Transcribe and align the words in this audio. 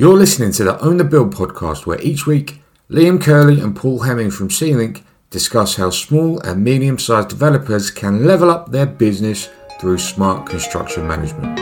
You're 0.00 0.16
listening 0.16 0.52
to 0.52 0.62
the 0.62 0.80
Own 0.80 0.96
the 0.96 1.02
Build 1.02 1.34
podcast, 1.34 1.84
where 1.84 2.00
each 2.00 2.24
week 2.24 2.62
Liam 2.88 3.20
Curley 3.20 3.58
and 3.58 3.74
Paul 3.74 3.98
Hemming 3.98 4.30
from 4.30 4.48
C-Link 4.48 5.04
discuss 5.28 5.74
how 5.74 5.90
small 5.90 6.38
and 6.42 6.62
medium 6.62 7.00
sized 7.00 7.30
developers 7.30 7.90
can 7.90 8.24
level 8.24 8.48
up 8.48 8.70
their 8.70 8.86
business 8.86 9.50
through 9.80 9.98
smart 9.98 10.48
construction 10.48 11.04
management. 11.04 11.58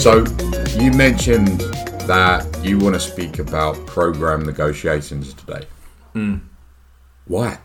So, 0.00 0.18
you 0.80 0.92
mentioned 0.92 1.58
that 2.06 2.46
you 2.62 2.78
want 2.78 2.94
to 2.94 3.00
speak 3.00 3.40
about 3.40 3.84
program 3.88 4.46
negotiations 4.46 5.34
today. 5.34 5.66
Hmm. 6.12 6.36
Why? 7.26 7.58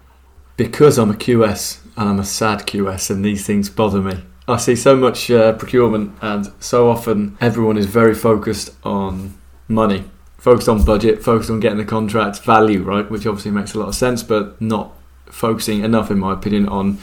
Because 0.58 0.98
I'm 0.98 1.12
a 1.12 1.14
QS 1.14 1.86
and 1.96 2.10
I'm 2.10 2.20
a 2.20 2.26
sad 2.26 2.66
QS, 2.66 3.12
and 3.12 3.24
these 3.24 3.46
things 3.46 3.70
bother 3.70 4.02
me. 4.02 4.24
I 4.48 4.58
see 4.58 4.76
so 4.76 4.96
much 4.96 5.30
uh, 5.30 5.54
procurement, 5.54 6.18
and 6.20 6.52
so 6.60 6.90
often 6.90 7.38
everyone 7.40 7.78
is 7.78 7.86
very 7.86 8.16
focused 8.16 8.76
on 8.84 9.38
money, 9.68 10.06
focused 10.40 10.68
on 10.68 10.84
budget, 10.84 11.22
focused 11.22 11.52
on 11.52 11.60
getting 11.60 11.78
the 11.78 11.86
contract 11.86 12.40
value, 12.40 12.82
right? 12.82 13.10
Which 13.10 13.28
obviously 13.28 13.52
makes 13.52 13.76
a 13.76 13.80
lot 13.80 13.90
of 13.90 13.96
sense, 13.96 14.24
but 14.24 14.60
not 14.60 14.94
focusing 15.28 15.84
enough, 15.84 16.10
in 16.10 16.18
my 16.18 16.34
opinion, 16.34 16.68
on 16.70 16.98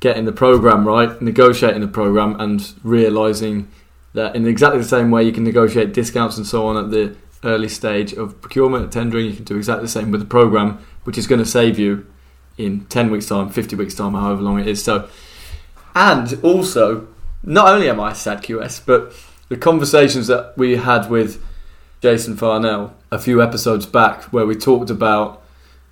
getting 0.00 0.24
the 0.24 0.32
program 0.32 0.88
right, 0.88 1.20
negotiating 1.20 1.82
the 1.82 1.88
program, 1.88 2.40
and 2.40 2.72
realizing 2.82 3.68
that 4.14 4.34
in 4.34 4.46
exactly 4.46 4.80
the 4.80 4.88
same 4.88 5.10
way 5.10 5.24
you 5.24 5.32
can 5.32 5.44
negotiate 5.44 5.92
discounts 5.92 6.38
and 6.38 6.46
so 6.46 6.66
on 6.66 6.82
at 6.82 6.90
the 6.90 7.14
early 7.42 7.68
stage 7.68 8.14
of 8.14 8.40
procurement, 8.40 8.90
tendering, 8.90 9.26
you 9.26 9.34
can 9.34 9.44
do 9.44 9.56
exactly 9.56 9.84
the 9.84 9.90
same 9.90 10.10
with 10.10 10.20
the 10.20 10.26
program, 10.26 10.78
which 11.02 11.18
is 11.18 11.26
going 11.26 11.42
to 11.42 11.46
save 11.46 11.78
you 11.78 12.06
in 12.56 12.84
10 12.86 13.10
weeks' 13.10 13.26
time, 13.26 13.48
50 13.48 13.76
weeks' 13.76 13.94
time, 13.94 14.14
however 14.14 14.42
long 14.42 14.60
it 14.60 14.68
is. 14.68 14.82
So, 14.82 15.08
and 15.94 16.38
also, 16.42 17.08
not 17.42 17.68
only 17.68 17.88
am 17.88 18.00
I 18.00 18.12
sad 18.12 18.42
QS, 18.42 18.82
but 18.86 19.12
the 19.48 19.56
conversations 19.56 20.26
that 20.28 20.54
we 20.56 20.76
had 20.76 21.10
with 21.10 21.44
Jason 22.00 22.36
Farnell 22.36 22.94
a 23.10 23.18
few 23.18 23.42
episodes 23.42 23.86
back, 23.86 24.24
where 24.24 24.46
we 24.46 24.54
talked 24.54 24.90
about 24.90 25.42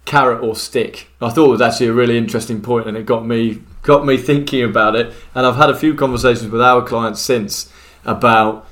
carrot 0.04 0.42
or 0.42 0.56
stick, 0.56 1.08
I 1.20 1.30
thought 1.30 1.48
was 1.48 1.60
actually 1.60 1.86
a 1.86 1.92
really 1.92 2.18
interesting 2.18 2.60
point, 2.60 2.86
and 2.86 2.96
it 2.96 3.06
got 3.06 3.26
me 3.26 3.62
got 3.82 4.06
me 4.06 4.16
thinking 4.16 4.62
about 4.62 4.94
it. 4.94 5.12
And 5.34 5.46
I've 5.46 5.56
had 5.56 5.70
a 5.70 5.76
few 5.76 5.94
conversations 5.94 6.50
with 6.50 6.60
our 6.60 6.82
clients 6.82 7.20
since 7.20 7.72
about 8.04 8.68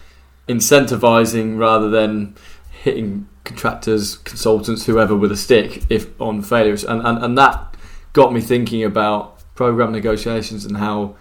incentivizing 0.48 1.58
rather 1.58 1.88
than 1.88 2.34
hitting 2.70 3.28
contractors, 3.44 4.18
consultants, 4.18 4.86
whoever 4.86 5.16
with 5.16 5.32
a 5.32 5.36
stick 5.36 5.84
if 5.88 6.20
on 6.20 6.42
failures, 6.42 6.84
and 6.84 7.00
and, 7.06 7.24
and 7.24 7.38
that 7.38 7.69
got 8.12 8.32
me 8.32 8.40
thinking 8.40 8.84
about 8.84 9.38
program 9.54 9.92
negotiations 9.92 10.64
and 10.64 10.76
how 10.76 11.16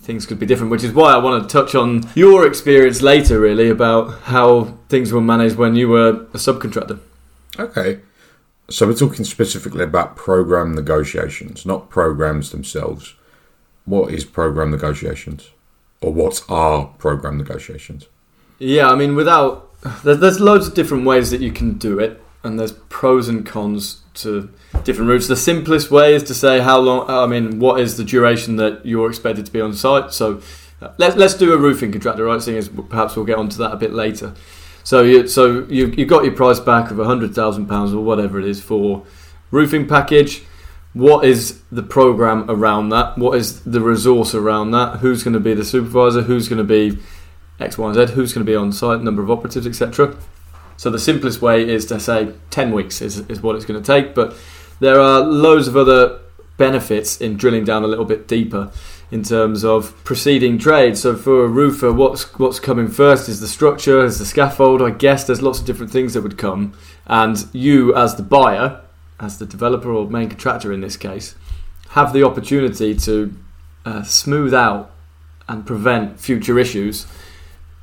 things 0.00 0.26
could 0.26 0.38
be 0.38 0.46
different, 0.46 0.70
which 0.70 0.84
is 0.84 0.92
why 0.92 1.12
I 1.12 1.18
want 1.18 1.42
to 1.42 1.52
touch 1.52 1.74
on 1.74 2.08
your 2.14 2.46
experience 2.46 3.02
later, 3.02 3.38
really, 3.38 3.68
about 3.68 4.20
how 4.22 4.78
things 4.88 5.12
were 5.12 5.20
managed 5.20 5.56
when 5.56 5.76
you 5.76 5.88
were 5.88 6.26
a 6.32 6.38
subcontractor. 6.38 6.98
Okay. 7.58 8.00
So 8.70 8.86
we're 8.86 8.94
talking 8.94 9.24
specifically 9.24 9.82
about 9.82 10.16
program 10.16 10.74
negotiations, 10.74 11.66
not 11.66 11.90
programs 11.90 12.50
themselves. 12.50 13.14
What 13.84 14.12
is 14.12 14.24
program 14.24 14.70
negotiations? 14.70 15.50
Or 16.00 16.12
what 16.12 16.42
are 16.48 16.86
program 16.98 17.36
negotiations? 17.36 18.06
Yeah, 18.58 18.88
I 18.88 18.94
mean, 18.94 19.16
without 19.16 19.68
there's, 20.04 20.18
there's 20.18 20.40
loads 20.40 20.68
of 20.68 20.74
different 20.74 21.04
ways 21.04 21.30
that 21.30 21.40
you 21.40 21.50
can 21.50 21.78
do 21.78 21.98
it, 21.98 22.22
and 22.42 22.58
there's 22.58 22.72
pros 22.72 23.28
and 23.28 23.44
cons 23.44 24.00
to 24.14 24.50
different 24.84 25.10
routes. 25.10 25.28
The 25.28 25.36
simplest 25.36 25.90
way 25.90 26.14
is 26.14 26.22
to 26.24 26.34
say 26.34 26.60
how 26.60 26.78
long. 26.78 27.08
I 27.08 27.26
mean, 27.26 27.58
what 27.58 27.80
is 27.80 27.96
the 27.96 28.04
duration 28.04 28.56
that 28.56 28.84
you're 28.84 29.08
expected 29.08 29.46
to 29.46 29.52
be 29.52 29.60
on 29.60 29.74
site? 29.74 30.12
So 30.12 30.40
uh, 30.80 30.92
let's 30.98 31.16
let's 31.16 31.34
do 31.34 31.52
a 31.52 31.58
roofing 31.58 31.92
contractor, 31.92 32.24
right? 32.24 32.40
Seeing 32.40 32.56
as 32.56 32.68
perhaps 32.68 33.16
we'll 33.16 33.26
get 33.26 33.38
onto 33.38 33.58
that 33.58 33.72
a 33.72 33.76
bit 33.76 33.92
later. 33.92 34.34
So 34.84 35.02
you 35.02 35.28
so 35.28 35.66
you 35.68 35.88
you 35.88 36.06
got 36.06 36.24
your 36.24 36.34
price 36.34 36.60
back 36.60 36.90
of 36.90 36.98
hundred 36.98 37.34
thousand 37.34 37.66
pounds 37.66 37.92
or 37.92 38.02
whatever 38.02 38.38
it 38.38 38.46
is 38.46 38.62
for 38.62 39.04
roofing 39.50 39.86
package. 39.86 40.42
What 40.92 41.24
is 41.24 41.62
the 41.70 41.84
program 41.84 42.50
around 42.50 42.88
that? 42.88 43.16
What 43.16 43.38
is 43.38 43.62
the 43.62 43.80
resource 43.80 44.34
around 44.34 44.72
that? 44.72 44.98
Who's 44.98 45.22
going 45.22 45.34
to 45.34 45.40
be 45.40 45.54
the 45.54 45.64
supervisor? 45.64 46.22
Who's 46.22 46.48
going 46.48 46.58
to 46.58 46.64
be 46.64 46.98
X, 47.60 47.78
Y, 47.78 47.86
and 47.86 47.94
Z? 47.94 48.14
Who's 48.14 48.32
going 48.32 48.44
to 48.44 48.50
be 48.50 48.56
on 48.56 48.72
site? 48.72 49.00
Number 49.00 49.22
of 49.22 49.30
operatives, 49.30 49.68
etc. 49.68 50.16
So 50.80 50.88
the 50.88 50.98
simplest 50.98 51.42
way 51.42 51.68
is 51.68 51.84
to 51.86 52.00
say 52.00 52.32
10 52.48 52.72
weeks 52.72 53.02
is, 53.02 53.18
is 53.28 53.42
what 53.42 53.54
it's 53.54 53.66
going 53.66 53.82
to 53.82 53.86
take, 53.86 54.14
but 54.14 54.34
there 54.80 54.98
are 54.98 55.20
loads 55.20 55.68
of 55.68 55.76
other 55.76 56.20
benefits 56.56 57.20
in 57.20 57.36
drilling 57.36 57.64
down 57.64 57.84
a 57.84 57.86
little 57.86 58.06
bit 58.06 58.26
deeper 58.26 58.72
in 59.10 59.22
terms 59.22 59.62
of 59.62 59.94
preceding 60.04 60.56
trade. 60.56 60.96
So 60.96 61.16
for 61.16 61.44
a 61.44 61.48
roofer, 61.48 61.92
what's 61.92 62.22
what's 62.38 62.58
coming 62.58 62.88
first 62.88 63.28
is 63.28 63.40
the 63.40 63.46
structure, 63.46 64.02
is 64.02 64.18
the 64.18 64.24
scaffold. 64.24 64.80
I 64.80 64.88
guess 64.88 65.24
there's 65.24 65.42
lots 65.42 65.60
of 65.60 65.66
different 65.66 65.92
things 65.92 66.14
that 66.14 66.22
would 66.22 66.38
come, 66.38 66.72
and 67.06 67.46
you 67.52 67.94
as 67.94 68.14
the 68.14 68.22
buyer, 68.22 68.80
as 69.18 69.38
the 69.38 69.44
developer 69.44 69.92
or 69.92 70.08
main 70.08 70.30
contractor 70.30 70.72
in 70.72 70.80
this 70.80 70.96
case, 70.96 71.34
have 71.90 72.14
the 72.14 72.24
opportunity 72.24 72.94
to 72.94 73.34
uh, 73.84 74.02
smooth 74.02 74.54
out 74.54 74.90
and 75.46 75.66
prevent 75.66 76.18
future 76.18 76.58
issues 76.58 77.06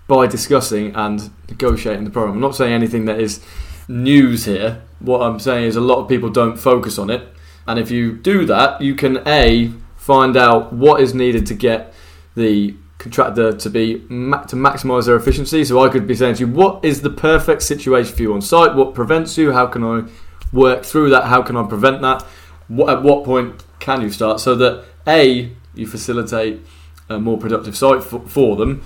by 0.08 0.28
discussing 0.28 0.96
and 0.96 1.30
negotiating 1.50 2.06
the 2.06 2.10
program. 2.10 2.36
I'm 2.36 2.42
not 2.42 2.56
saying 2.56 2.74
anything 2.74 3.06
that 3.06 3.20
is 3.20 3.42
news 3.88 4.46
here. 4.46 4.82
What 5.00 5.22
I'm 5.22 5.40
saying 5.40 5.66
is 5.66 5.76
a 5.76 5.82
lot 5.82 6.00
of 6.00 6.08
people 6.08 6.30
don't 6.30 6.58
focus 6.58 6.98
on 6.98 7.10
it, 7.10 7.28
and 7.68 7.78
if 7.78 7.92
you 7.92 8.14
do 8.14 8.46
that, 8.46 8.82
you 8.82 8.96
can 8.96 9.22
a 9.28 9.72
find 9.96 10.38
out 10.38 10.72
what 10.72 11.02
is 11.02 11.14
needed 11.14 11.46
to 11.48 11.54
get 11.54 11.94
the 12.36 12.76
contractor 12.98 13.54
to 13.54 13.70
be 13.70 14.00
to 14.00 14.56
maximise 14.56 15.06
their 15.06 15.16
efficiency. 15.16 15.64
So 15.64 15.84
I 15.84 15.90
could 15.90 16.08
be 16.08 16.16
saying 16.16 16.36
to 16.36 16.46
you, 16.46 16.52
what 16.52 16.84
is 16.84 17.02
the 17.02 17.10
perfect 17.10 17.62
situation 17.62 18.16
for 18.16 18.22
you 18.22 18.34
on 18.34 18.42
site? 18.42 18.76
What 18.76 18.94
prevents 18.96 19.38
you? 19.38 19.52
How 19.52 19.68
can 19.68 19.84
I 19.84 20.04
work 20.52 20.84
through 20.84 21.10
that? 21.12 21.26
How 21.26 21.42
can 21.42 21.58
I 21.58 21.68
prevent 21.68 22.02
that? 22.02 22.24
What, 22.68 22.90
at 22.90 23.04
what 23.04 23.24
point 23.24 23.64
can 23.80 24.02
you 24.02 24.12
start? 24.12 24.40
So 24.40 24.56
that 24.56 24.86
a 25.06 25.52
you 25.76 25.88
facilitate 25.88 26.62
a 27.10 27.20
more 27.20 27.38
productive 27.38 27.78
site 27.78 28.04
for, 28.04 28.20
for 28.28 28.56
them. 28.56 28.82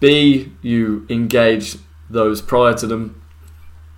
B, 0.00 0.52
you 0.62 1.06
engage 1.08 1.76
those 2.08 2.40
prior 2.40 2.74
to 2.74 2.86
them 2.86 3.20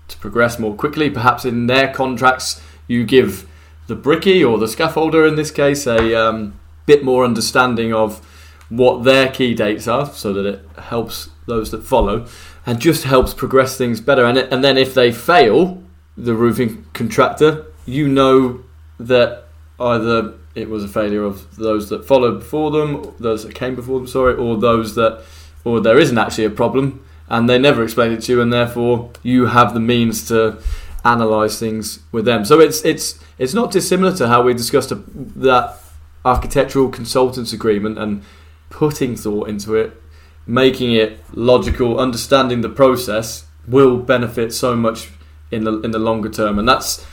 to 0.09 0.19
progress 0.19 0.59
more 0.59 0.75
quickly. 0.75 1.11
Perhaps 1.11 1.45
in 1.45 1.67
their 1.67 1.93
contracts, 1.93 2.61
you 2.87 3.05
give 3.05 3.49
the 3.87 3.95
bricky 3.95 4.43
or 4.43 4.59
the 4.59 4.67
scaffolder, 4.67 5.29
in 5.29 5.37
this 5.37 5.51
case, 5.51 5.87
a 5.87 6.15
um, 6.15 6.59
bit 6.87 7.05
more 7.05 7.25
understanding 7.25 7.93
of 7.93 8.27
what 8.69 9.05
their 9.05 9.29
key 9.29 9.55
dates 9.55 9.89
are, 9.89 10.07
so 10.07 10.33
that 10.33 10.47
it 10.47 10.65
helps 10.79 11.31
those 11.47 11.71
that 11.73 11.83
follow, 11.83 12.27
and 12.65 12.81
just 12.81 13.05
helps 13.05 13.35
progress 13.35 13.77
things 13.77 14.01
better. 14.01 14.25
And 14.25 14.39
and 14.39 14.63
then 14.63 14.79
if 14.79 14.95
they 14.95 15.11
fail, 15.11 15.83
the 16.17 16.35
roofing 16.35 16.87
contractor, 16.93 17.67
you 17.87 18.07
know 18.09 18.63
that 18.99 19.45
either 19.79 20.35
it 20.55 20.69
was 20.69 20.85
a 20.85 20.89
failure 20.89 21.25
of 21.25 21.57
those 21.57 21.89
that 21.89 22.05
followed 22.05 22.41
before 22.41 22.71
them, 22.71 23.15
those 23.19 23.45
that 23.45 23.55
came 23.55 23.75
before 23.75 23.99
them, 23.99 24.07
sorry, 24.07 24.35
or 24.35 24.57
those 24.57 24.95
that 24.97 25.23
or 25.65 25.81
there 25.81 25.99
isn't 25.99 26.19
actually 26.19 26.45
a 26.45 26.51
problem 26.51 27.05
and 27.29 27.49
they 27.49 27.59
never 27.59 27.83
explain 27.83 28.13
it 28.13 28.23
to 28.23 28.33
you 28.33 28.41
and 28.41 28.53
therefore 28.53 29.11
you 29.23 29.47
have 29.47 29.75
the 29.75 29.81
means 29.81 30.27
to 30.29 30.61
analyze 31.05 31.59
things 31.59 32.01
with 32.13 32.25
them. 32.25 32.45
So 32.45 32.61
it's 32.61 32.85
it's 32.85 33.19
it's 33.39 33.55
not 33.55 33.71
dissimilar 33.71 34.15
to 34.17 34.29
how 34.29 34.43
we 34.43 34.55
discussed 34.55 34.93
a, 34.93 34.97
that 35.37 35.79
architectural 36.25 36.89
consultants 36.89 37.53
agreement 37.53 37.99
and 37.99 38.23
putting 38.69 39.17
thought 39.17 39.49
into 39.49 39.75
it 39.75 40.01
making 40.47 40.93
it 40.93 41.21
logical 41.33 41.99
understanding 41.99 42.61
the 42.61 42.69
process 42.69 43.47
will 43.69 43.99
benefit 43.99 44.53
so 44.53 44.75
much 44.75 45.09
in 45.51 45.65
the 45.65 45.81
in 45.81 45.91
the 45.93 45.99
longer 45.99 46.29
term. 46.29 46.59
And 46.59 46.69
that's 46.69 47.05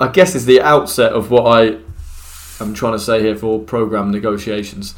i 0.00 0.08
guess 0.08 0.34
is 0.34 0.46
the 0.46 0.60
outset 0.62 1.12
of 1.12 1.30
what 1.30 1.42
i 1.42 1.78
am 2.60 2.72
trying 2.72 2.94
to 2.94 2.98
say 2.98 3.20
here 3.20 3.36
for 3.36 3.60
program 3.60 4.10
negotiations 4.10 4.94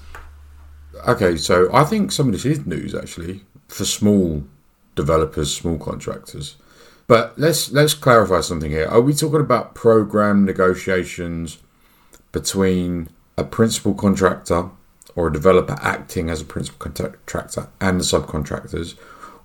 Okay, 1.07 1.37
so 1.37 1.69
I 1.73 1.85
think 1.85 2.13
some 2.13 2.29
of 2.29 2.33
this 2.33 2.45
is 2.45 2.65
news 2.67 2.95
actually 2.95 3.43
for 3.69 3.85
small 3.85 4.45
developers, 4.95 5.55
small 5.55 5.79
contractors. 5.79 6.57
But 7.07 7.39
let's 7.39 7.71
let's 7.73 7.93
clarify 7.93 8.41
something 8.41 8.71
here. 8.71 8.87
Are 8.87 9.01
we 9.01 9.13
talking 9.13 9.41
about 9.41 9.75
program 9.75 10.45
negotiations 10.45 11.59
between 12.33 13.09
a 13.37 13.45
principal 13.45 13.95
contractor 13.95 14.71
or 15.17 15.29
a 15.29 15.33
developer 15.33 15.77
acting 15.81 16.29
as 16.31 16.41
a 16.41 16.45
principal 16.45 16.79
contractor 16.79 17.69
and 17.81 18.01
the 18.01 18.05
subcontractors, 18.05 18.97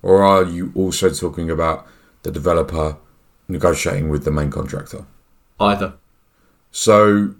or 0.02 0.22
are 0.22 0.44
you 0.44 0.72
also 0.74 1.10
talking 1.10 1.50
about 1.50 1.86
the 2.22 2.30
developer 2.30 2.96
negotiating 3.48 4.08
with 4.08 4.24
the 4.24 4.30
main 4.30 4.50
contractor? 4.50 5.04
either 5.60 5.94
So, 6.72 7.34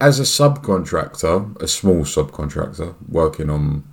as 0.00 0.20
a 0.20 0.22
subcontractor, 0.22 1.60
a 1.60 1.68
small 1.68 2.00
subcontractor 2.00 2.94
working 3.08 3.50
on 3.50 3.84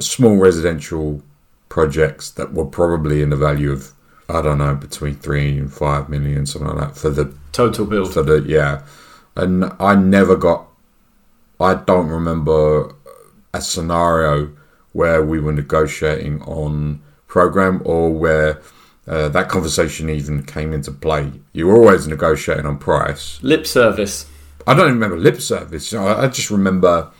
small 0.00 0.36
residential 0.36 1.22
projects 1.68 2.30
that 2.30 2.54
were 2.54 2.64
probably 2.64 3.20
in 3.20 3.30
the 3.30 3.36
value 3.36 3.70
of 3.70 3.92
I 4.30 4.42
don't 4.42 4.58
know 4.58 4.74
between 4.74 5.14
three 5.14 5.58
and 5.58 5.72
five 5.72 6.08
million, 6.08 6.44
something 6.44 6.76
like 6.76 6.88
that 6.88 6.96
for 6.96 7.10
the 7.10 7.34
total 7.52 7.86
build 7.86 8.12
for 8.12 8.22
the 8.22 8.42
yeah. 8.46 8.82
and 9.36 9.72
I 9.80 9.94
never 9.94 10.36
got. 10.36 10.66
I 11.60 11.74
don't 11.74 12.08
remember 12.08 12.94
a 13.52 13.60
scenario 13.60 14.52
where 14.92 15.24
we 15.24 15.40
were 15.40 15.52
negotiating 15.52 16.42
on 16.42 17.00
program 17.26 17.82
or 17.84 18.10
where 18.10 18.60
uh, 19.06 19.28
that 19.30 19.48
conversation 19.48 20.10
even 20.10 20.42
came 20.42 20.72
into 20.72 20.92
play. 20.92 21.32
You 21.52 21.66
were 21.66 21.76
always 21.76 22.06
negotiating 22.06 22.66
on 22.66 22.78
price. 22.78 23.42
Lip 23.42 23.66
service. 23.66 24.26
I 24.68 24.74
don't 24.74 24.88
even 24.88 25.00
remember 25.00 25.16
lip 25.16 25.40
service. 25.40 25.94
I, 25.94 26.24
I 26.24 26.28
just 26.28 26.50
remember 26.50 27.10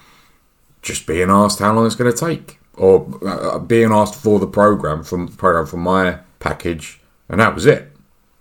just 0.82 1.06
being 1.06 1.30
asked 1.30 1.60
how 1.60 1.72
long 1.72 1.86
it's 1.86 1.94
going 1.94 2.12
to 2.12 2.16
take, 2.16 2.60
or 2.74 3.08
uh, 3.26 3.58
being 3.58 3.90
asked 3.90 4.16
for 4.16 4.38
the 4.38 4.46
program 4.46 5.02
from 5.02 5.28
program 5.28 5.64
for 5.64 5.78
my 5.78 6.18
package, 6.40 7.00
and 7.26 7.40
that 7.40 7.54
was 7.54 7.64
it. 7.64 7.90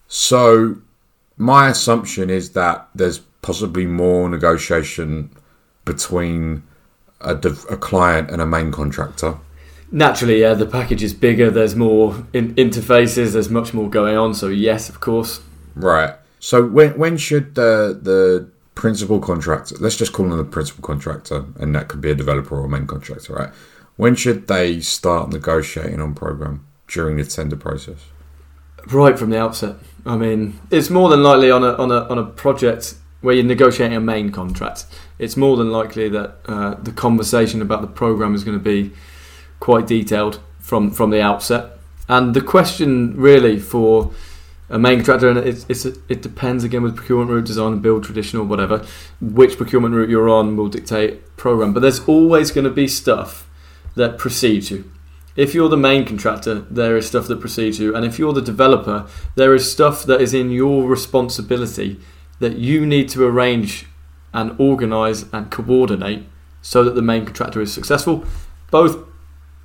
So 0.10 0.76
my 1.38 1.70
assumption 1.70 2.30
is 2.30 2.52
that 2.52 2.90
there's 2.94 3.20
possibly 3.42 3.86
more 3.86 4.28
negotiation 4.28 5.32
between 5.86 6.64
a, 7.22 7.36
a 7.36 7.78
client 7.78 8.30
and 8.30 8.42
a 8.42 8.46
main 8.46 8.74
contractor. 8.74 9.38
Naturally, 9.90 10.42
yeah, 10.42 10.54
the 10.54 10.66
package 10.66 11.02
is 11.02 11.14
bigger. 11.14 11.50
There's 11.50 11.78
more 11.78 12.26
in- 12.34 12.56
interfaces. 12.56 13.32
There's 13.32 13.50
much 13.50 13.74
more 13.74 13.90
going 13.90 14.18
on. 14.18 14.34
So 14.34 14.50
yes, 14.50 14.90
of 14.90 15.00
course. 15.00 15.40
Right. 15.76 16.14
So 16.40 16.68
when 16.68 16.98
when 16.98 17.16
should 17.16 17.56
the 17.56 17.98
the 18.02 18.50
principal 18.78 19.20
contractor, 19.20 19.76
let's 19.80 19.96
just 19.96 20.14
call 20.14 20.30
them 20.30 20.38
the 20.38 20.44
principal 20.44 20.84
contractor, 20.84 21.46
and 21.60 21.74
that 21.74 21.88
could 21.88 22.00
be 22.00 22.12
a 22.12 22.16
developer 22.16 22.56
or 22.56 22.66
a 22.66 22.70
main 22.70 22.86
contractor, 22.86 23.34
right? 23.34 23.50
When 23.96 24.16
should 24.16 24.48
they 24.48 24.82
start 24.82 25.32
negotiating 25.32 26.00
on 26.00 26.14
program 26.14 26.64
during 26.88 27.18
the 27.18 27.26
tender 27.26 27.56
process? 27.56 28.06
Right 28.86 29.18
from 29.18 29.32
the 29.32 29.40
outset. 29.40 29.78
I 30.06 30.16
mean, 30.16 30.60
it's 30.70 30.92
more 30.92 31.10
than 31.10 31.24
likely 31.24 31.50
on 31.50 31.64
a 31.64 31.74
on 31.74 31.92
a 31.92 32.08
on 32.08 32.20
a 32.20 32.24
project 32.24 32.94
where 33.22 33.34
you're 33.34 33.44
negotiating 33.44 33.98
a 33.98 34.00
main 34.00 34.32
contract. 34.32 34.86
It's 35.18 35.36
more 35.36 35.58
than 35.58 35.72
likely 35.72 36.08
that 36.10 36.36
uh, 36.46 36.76
the 36.76 36.92
conversation 36.92 37.64
about 37.64 37.82
the 37.82 37.88
program 37.88 38.36
is 38.36 38.44
going 38.44 38.60
to 38.60 38.64
be 38.64 38.94
quite 39.60 39.88
detailed 39.88 40.40
from 40.60 40.92
from 40.92 41.10
the 41.10 41.22
outset. 41.22 41.80
And 42.08 42.36
the 42.36 42.42
question 42.42 43.20
really 43.20 43.60
for 43.60 44.12
a 44.70 44.78
main 44.78 44.98
contractor, 44.98 45.30
and 45.30 45.40
it's, 45.40 45.66
it's 45.70 45.86
it 45.86 46.22
depends 46.22 46.64
again 46.64 46.84
with 46.84 46.96
procurement 46.96 47.32
route, 47.32 47.46
design 47.46 47.74
and 47.74 47.82
build, 47.82 48.04
traditional, 48.04 48.46
whatever. 48.46 48.86
Which 49.22 49.58
procurement 49.58 49.96
route 49.96 50.10
you're 50.10 50.30
on 50.30 50.58
will 50.58 50.68
dictate 50.68 51.38
program, 51.38 51.74
but 51.74 51.82
there's 51.82 52.06
always 52.08 52.52
going 52.52 52.66
to 52.66 52.72
be 52.72 52.88
stuff 52.88 53.50
that 53.96 54.18
precedes 54.18 54.70
you. 54.70 54.92
If 55.36 55.54
you're 55.54 55.70
the 55.70 55.78
main 55.78 56.06
contractor, 56.06 56.62
there 56.70 56.98
is 56.98 57.08
stuff 57.08 57.28
that 57.28 57.40
precedes 57.40 57.80
you, 57.80 57.96
and 57.96 58.04
if 58.04 58.20
you're 58.20 58.34
the 58.34 58.42
developer, 58.42 59.08
there 59.36 59.54
is 59.54 59.72
stuff 59.72 60.04
that 60.04 60.20
is 60.20 60.34
in 60.34 60.52
your 60.52 60.88
responsibility 60.88 62.00
that 62.40 62.58
you 62.58 62.86
need 62.86 63.10
to 63.10 63.26
arrange 63.26 63.86
and 64.34 64.60
organise 64.60 65.26
and 65.32 65.50
coordinate 65.50 66.26
so 66.62 66.84
that 66.84 66.96
the 66.96 67.02
main 67.02 67.26
contractor 67.26 67.62
is 67.62 67.72
successful. 67.72 68.26
Both 68.72 69.08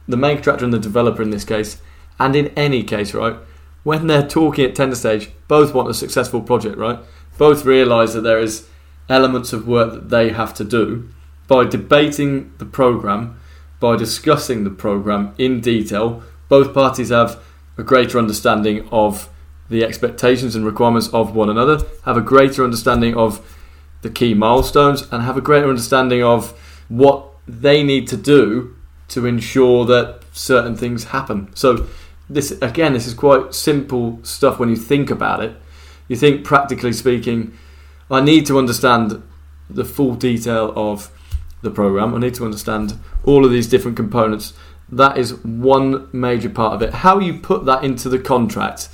the 0.06 0.16
main 0.16 0.37
contractor 0.37 0.64
and 0.64 0.72
the 0.72 0.78
developer 0.78 1.22
in 1.22 1.31
this 1.31 1.44
case, 1.44 1.81
and 2.20 2.37
in 2.37 2.48
any 2.48 2.84
case, 2.84 3.14
right? 3.14 3.37
When 3.82 4.06
they're 4.06 4.26
talking 4.26 4.64
at 4.64 4.75
tender 4.75 4.96
stage, 4.96 5.31
both 5.49 5.75
want 5.75 5.90
a 5.90 5.94
successful 5.94 6.40
project, 6.40 6.76
right? 6.79 6.99
Both 7.38 7.64
realise 7.64 8.12
that 8.12 8.20
there 8.20 8.38
is 8.38 8.69
elements 9.08 9.52
of 9.52 9.67
work 9.67 9.93
that 9.93 10.11
they 10.11 10.31
have 10.31 10.55
to 10.55 10.64
do. 10.64 11.08
By 11.49 11.64
debating 11.64 12.52
the 12.58 12.64
programme, 12.64 13.38
by 13.81 13.96
discussing 13.96 14.64
the 14.64 14.70
programme 14.70 15.34
in 15.38 15.61
detail, 15.61 16.23
both 16.49 16.73
parties 16.73 17.08
have 17.11 17.43
a 17.76 17.82
greater 17.82 18.19
understanding 18.19 18.88
of 18.90 19.29
the 19.69 19.84
expectations 19.84 20.55
and 20.55 20.64
requirements 20.64 21.08
of 21.08 21.34
one 21.34 21.49
another, 21.49 21.84
have 22.05 22.17
a 22.17 22.20
greater 22.20 22.62
understanding 22.62 23.17
of 23.17 23.58
the 24.02 24.11
key 24.11 24.34
milestones, 24.34 25.08
and 25.11 25.23
have 25.23 25.37
a 25.37 25.40
greater 25.40 25.69
understanding 25.69 26.23
of 26.23 26.50
what 26.88 27.26
they 27.49 27.82
need 27.82 28.06
to 28.08 28.17
do 28.17 28.76
to 29.08 29.26
ensure 29.26 29.84
that 29.87 30.23
certain 30.32 30.76
things 30.76 31.05
happen. 31.05 31.50
So, 31.55 31.87
this 32.34 32.52
again, 32.62 32.93
this 32.93 33.06
is 33.06 33.14
quite 33.14 33.55
simple 33.55 34.19
stuff 34.23 34.58
when 34.58 34.69
you 34.69 34.76
think 34.76 35.11
about 35.11 35.43
it. 35.43 35.56
You 36.08 36.17
think, 36.17 36.44
practically 36.44 36.93
speaking, 36.93 37.56
I 38.11 38.20
need 38.20 38.46
to 38.46 38.58
understand 38.58 39.23
the 39.70 39.84
full 39.84 40.14
detail 40.14 40.73
of 40.76 41.11
the 41.62 41.70
program. 41.70 42.14
I 42.14 42.19
need 42.19 42.34
to 42.34 42.44
understand 42.44 42.99
all 43.25 43.44
of 43.44 43.50
these 43.50 43.69
different 43.69 43.96
components. 43.96 44.52
That 44.90 45.17
is 45.17 45.34
one 45.43 46.08
major 46.12 46.50
part 46.50 46.75
of 46.75 46.82
it. 46.82 46.93
How 46.93 47.19
you 47.19 47.38
put 47.38 47.64
that 47.64 47.84
into 47.84 48.08
the 48.08 48.19
contract 48.19 48.88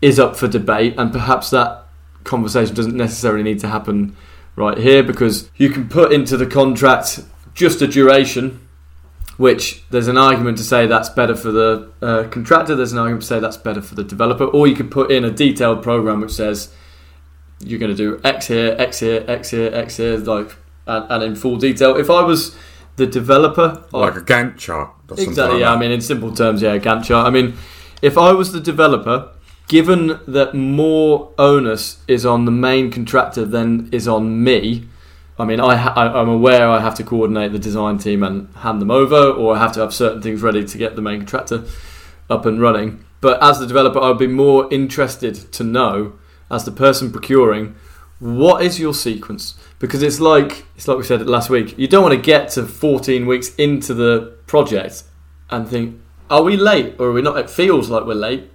is 0.00 0.18
up 0.18 0.36
for 0.36 0.48
debate, 0.48 0.94
and 0.96 1.12
perhaps 1.12 1.50
that 1.50 1.86
conversation 2.24 2.74
doesn't 2.74 2.96
necessarily 2.96 3.42
need 3.42 3.58
to 3.60 3.68
happen 3.68 4.16
right 4.56 4.78
here 4.78 5.02
because 5.02 5.50
you 5.56 5.70
can 5.70 5.88
put 5.88 6.12
into 6.12 6.36
the 6.36 6.46
contract 6.46 7.20
just 7.54 7.82
a 7.82 7.86
duration. 7.86 8.67
Which 9.38 9.82
there's 9.88 10.08
an 10.08 10.18
argument 10.18 10.58
to 10.58 10.64
say 10.64 10.86
that's 10.86 11.08
better 11.08 11.34
for 11.34 11.50
the 11.50 11.90
uh, 12.02 12.28
contractor. 12.28 12.74
There's 12.74 12.92
an 12.92 12.98
argument 12.98 13.22
to 13.22 13.28
say 13.28 13.40
that's 13.40 13.56
better 13.56 13.80
for 13.80 13.94
the 13.94 14.04
developer. 14.04 14.44
Or 14.44 14.66
you 14.66 14.74
could 14.74 14.90
put 14.90 15.10
in 15.10 15.24
a 15.24 15.30
detailed 15.30 15.82
program 15.82 16.20
which 16.20 16.32
says 16.32 16.74
you're 17.60 17.78
going 17.78 17.90
to 17.90 17.96
do 17.96 18.20
X 18.24 18.48
here, 18.48 18.74
X 18.78 19.00
here, 19.00 19.24
X 19.26 19.50
here, 19.50 19.70
X 19.72 19.96
here, 19.96 20.16
like 20.18 20.56
and, 20.86 21.06
and 21.10 21.22
in 21.22 21.36
full 21.36 21.56
detail. 21.56 21.96
If 21.96 22.10
I 22.10 22.22
was 22.22 22.56
the 22.96 23.06
developer, 23.06 23.84
like 23.92 24.16
a 24.16 24.20
Gantt 24.20 24.58
chart. 24.58 24.90
Exactly. 25.10 25.54
Like 25.54 25.60
yeah. 25.60 25.72
I 25.72 25.78
mean, 25.78 25.92
in 25.92 26.00
simple 26.00 26.34
terms, 26.34 26.60
yeah, 26.60 26.76
Gantt 26.78 27.04
chart. 27.04 27.26
I 27.26 27.30
mean, 27.30 27.56
if 28.02 28.18
I 28.18 28.32
was 28.32 28.52
the 28.52 28.60
developer, 28.60 29.30
given 29.68 30.18
that 30.26 30.54
more 30.54 31.32
onus 31.38 31.98
is 32.08 32.26
on 32.26 32.44
the 32.44 32.50
main 32.50 32.90
contractor 32.90 33.44
than 33.44 33.88
is 33.92 34.08
on 34.08 34.42
me. 34.42 34.88
I 35.38 35.44
mean, 35.44 35.60
I, 35.60 35.86
I 35.86 36.20
am 36.20 36.28
aware 36.28 36.68
I 36.68 36.80
have 36.80 36.96
to 36.96 37.04
coordinate 37.04 37.52
the 37.52 37.58
design 37.60 37.98
team 37.98 38.24
and 38.24 38.52
hand 38.56 38.80
them 38.80 38.90
over, 38.90 39.16
or 39.16 39.54
I 39.54 39.58
have 39.58 39.72
to 39.72 39.80
have 39.80 39.94
certain 39.94 40.20
things 40.20 40.42
ready 40.42 40.64
to 40.64 40.78
get 40.78 40.96
the 40.96 41.02
main 41.02 41.20
contractor 41.20 41.64
up 42.28 42.44
and 42.44 42.60
running. 42.60 43.04
But 43.20 43.42
as 43.42 43.58
the 43.60 43.66
developer, 43.66 44.00
I'd 44.00 44.18
be 44.18 44.26
more 44.26 44.72
interested 44.72 45.34
to 45.52 45.64
know, 45.64 46.18
as 46.50 46.64
the 46.64 46.72
person 46.72 47.12
procuring, 47.12 47.76
what 48.18 48.62
is 48.62 48.80
your 48.80 48.94
sequence? 48.94 49.54
Because 49.78 50.02
it's 50.02 50.18
like 50.18 50.64
it's 50.74 50.88
like 50.88 50.98
we 50.98 51.04
said 51.04 51.24
last 51.28 51.50
week. 51.50 51.78
You 51.78 51.86
don't 51.86 52.02
want 52.02 52.14
to 52.14 52.20
get 52.20 52.50
to 52.50 52.66
14 52.66 53.26
weeks 53.26 53.54
into 53.54 53.94
the 53.94 54.36
project 54.46 55.04
and 55.50 55.68
think, 55.68 56.00
"Are 56.28 56.42
we 56.42 56.56
late 56.56 56.96
or 56.98 57.08
are 57.08 57.12
we 57.12 57.22
not?" 57.22 57.38
It 57.38 57.48
feels 57.48 57.90
like 57.90 58.04
we're 58.04 58.14
late, 58.14 58.50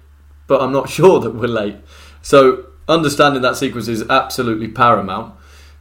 but 0.46 0.60
I'm 0.60 0.72
not 0.72 0.90
sure 0.98 1.18
that 1.20 1.34
we're 1.34 1.48
late. 1.48 1.76
So 2.20 2.66
understanding 2.88 3.40
that 3.40 3.56
sequence 3.56 3.88
is 3.88 4.02
absolutely 4.10 4.68
paramount 4.68 5.34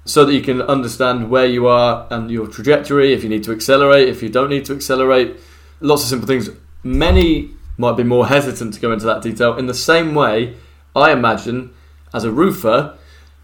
so 0.05 0.25
that 0.25 0.33
you 0.33 0.41
can 0.41 0.61
understand 0.61 1.29
where 1.29 1.45
you 1.45 1.67
are 1.67 2.07
and 2.09 2.29
your 2.29 2.47
trajectory, 2.47 3.13
if 3.13 3.23
you 3.23 3.29
need 3.29 3.43
to 3.43 3.51
accelerate, 3.51 4.09
if 4.09 4.21
you 4.21 4.29
don't 4.29 4.49
need 4.49 4.65
to 4.65 4.73
accelerate. 4.73 5.37
Lots 5.79 6.03
of 6.03 6.09
simple 6.09 6.27
things. 6.27 6.49
Many 6.83 7.51
might 7.77 7.97
be 7.97 8.03
more 8.03 8.27
hesitant 8.27 8.73
to 8.73 8.79
go 8.79 8.91
into 8.91 9.05
that 9.05 9.21
detail. 9.21 9.57
In 9.57 9.67
the 9.67 9.73
same 9.73 10.13
way, 10.13 10.55
I 10.95 11.11
imagine 11.11 11.73
as 12.13 12.23
a 12.23 12.31
roofer, 12.31 12.97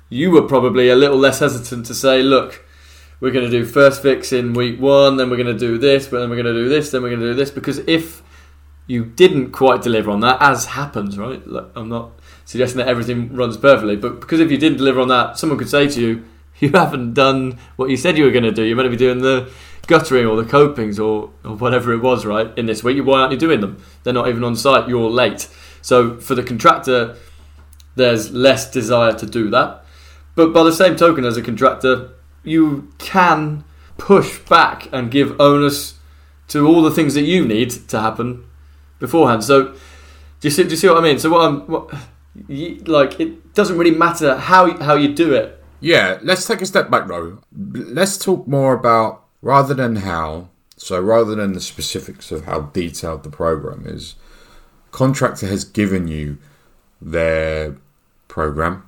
you 0.10 0.32
were 0.32 0.42
probably 0.42 0.90
a 0.90 0.96
little 0.96 1.18
less 1.18 1.40
hesitant 1.40 1.86
to 1.86 1.96
say, 1.96 2.22
look, 2.22 2.66
we're 3.20 3.32
going 3.32 3.50
to 3.50 3.52
do 3.52 3.66
first 3.66 4.02
fix 4.02 4.32
in 4.32 4.54
week 4.54 4.80
one, 4.80 5.18
then 5.18 5.30
we're 5.30 5.38
going 5.38 5.48
to 5.48 5.58
do 5.58 5.78
this, 5.78 6.08
but 6.08 6.20
then 6.20 6.30
we're 6.30 6.42
going 6.42 6.54
to 6.54 6.64
do 6.64 6.70
this, 6.70 6.92
then 6.92 7.02
we're 7.02 7.10
going 7.10 7.22
to 7.22 7.28
do 7.28 7.34
this. 7.34 7.52
Because 7.52 7.80
if 7.80 8.22
you 8.88 9.06
didn't 9.06 9.52
quite 9.52 9.82
deliver 9.82 10.10
on 10.12 10.22
that, 10.22 10.38
as 10.42 10.66
happens, 10.66 11.18
right? 11.18 11.46
Look, 11.48 11.72
I'm 11.76 11.90
not 11.90 12.12
suggesting 12.46 12.80
that 12.80 12.88
everything 12.88 13.34
runs 13.36 13.58
perfectly, 13.58 13.96
but 13.96 14.20
because 14.20 14.40
if 14.40 14.52
you 14.52 14.58
didn't 14.58 14.78
deliver 14.78 15.00
on 15.00 15.10
that, 15.10 15.38
someone 15.38 15.60
could 15.60 15.70
say 15.70 15.88
to 15.88 16.02
you, 16.02 16.26
you 16.62 16.70
haven't 16.70 17.14
done 17.14 17.58
what 17.76 17.90
you 17.90 17.98
said 17.98 18.18
you 18.18 18.26
were 18.26 18.32
going 18.32 18.44
to 18.44 18.52
do. 18.52 18.64
You're 18.64 18.76
meant 18.76 18.88
to 18.88 18.92
be 18.92 18.98
doing 18.98 19.20
the 19.20 19.52
guttering 19.88 20.26
or 20.26 20.42
the 20.42 20.50
copings 20.50 21.00
or, 21.00 21.32
or 21.44 21.56
whatever 21.56 21.94
it 21.94 22.00
was, 22.00 22.26
right? 22.26 22.56
In 22.58 22.66
this 22.66 22.84
week, 22.84 23.04
why 23.06 23.22
aren't 23.22 23.32
you 23.32 23.38
doing 23.38 23.62
them? 23.62 23.82
They're 24.04 24.14
not 24.14 24.28
even 24.28 24.44
on 24.44 24.56
site. 24.56 24.88
You're 24.88 25.10
late. 25.10 25.48
So 25.82 26.20
for 26.20 26.36
the 26.36 26.44
contractor, 26.44 27.16
there's 27.96 28.32
less 28.32 28.70
desire 28.70 29.14
to 29.14 29.26
do 29.26 29.50
that. 29.50 29.84
But 30.36 30.54
by 30.54 30.64
the 30.64 30.72
same 30.72 30.96
token, 30.96 31.26
as 31.26 31.38
a 31.38 31.42
contractor, 31.42 32.12
you 32.44 32.92
can 32.98 33.64
push 33.98 34.40
back 34.40 34.88
and 34.92 35.12
give 35.12 35.40
onus 35.40 35.96
to 36.50 36.68
all 36.68 36.82
the 36.82 36.92
things 36.92 37.14
that 37.14 37.24
you 37.24 37.46
need 37.46 37.70
to 37.70 38.00
happen 38.00 38.46
beforehand. 39.00 39.44
So 39.44 39.74
do 40.40 40.48
you 40.48 40.50
see, 40.50 40.64
do 40.64 40.70
you 40.70 40.76
see 40.78 40.88
what 40.88 40.98
I 40.98 41.02
mean? 41.02 41.20
So 41.20 41.30
what 41.30 41.42
I'm 41.42 41.62
what, 41.68 41.94
you, 42.48 42.76
like, 42.86 43.20
it 43.20 43.54
doesn't 43.54 43.78
really 43.78 43.96
matter 43.96 44.38
how 44.38 44.78
how 44.82 44.96
you 44.96 45.14
do 45.14 45.34
it 45.34 45.59
yeah, 45.80 46.20
let's 46.22 46.46
take 46.46 46.62
a 46.62 46.66
step 46.66 46.90
back 46.90 47.08
though. 47.08 47.40
Let's 47.52 48.18
talk 48.18 48.48
more 48.48 48.74
about 48.74 49.26
rather 49.42 49.74
than 49.74 49.98
how. 49.98 50.50
So 50.78 51.00
rather 51.00 51.36
than 51.36 51.54
the 51.54 51.60
specifics 51.60 52.32
of 52.32 52.46
how 52.46 52.62
detailed 52.62 53.24
the 53.24 53.30
program 53.30 53.86
is, 53.86 54.16
contractor 54.92 55.48
has 55.48 55.66
given 55.66 56.08
you 56.08 56.38
their 57.02 57.76
program. 58.28 58.88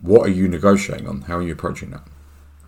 What 0.00 0.26
are 0.26 0.30
you 0.30 0.46
negotiating 0.46 1.08
on? 1.08 1.22
How 1.22 1.38
are 1.38 1.42
you 1.42 1.52
approaching 1.52 1.90
that? 1.90 2.06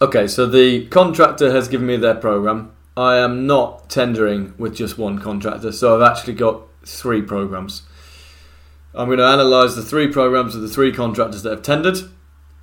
Okay, 0.01 0.27
so 0.27 0.47
the 0.47 0.87
contractor 0.89 1.53
has 1.53 1.69
given 1.69 1.87
me 1.87 1.97
their 1.97 2.15
program. 2.15 2.73
I 2.97 3.19
am 3.19 3.47
not 3.47 3.89
tendering 3.89 4.55
with 4.59 4.75
just 4.75 4.99
one 4.99 5.19
contractor, 5.19 5.71
so 5.71 5.95
I've 5.95 6.11
actually 6.11 6.35
got 6.35 6.63
three 6.85 7.23
programs. 7.23 7.83
I'm 8.95 9.09
going 9.09 9.19
to 9.19 9.33
analyse 9.33 9.75
the 9.75 9.83
three 9.83 10.09
programs 10.09 10.55
of 10.55 10.63
the 10.63 10.69
three 10.69 10.93
contractors 10.93 11.43
that 11.43 11.51
have 11.51 11.63
tendered 11.63 11.99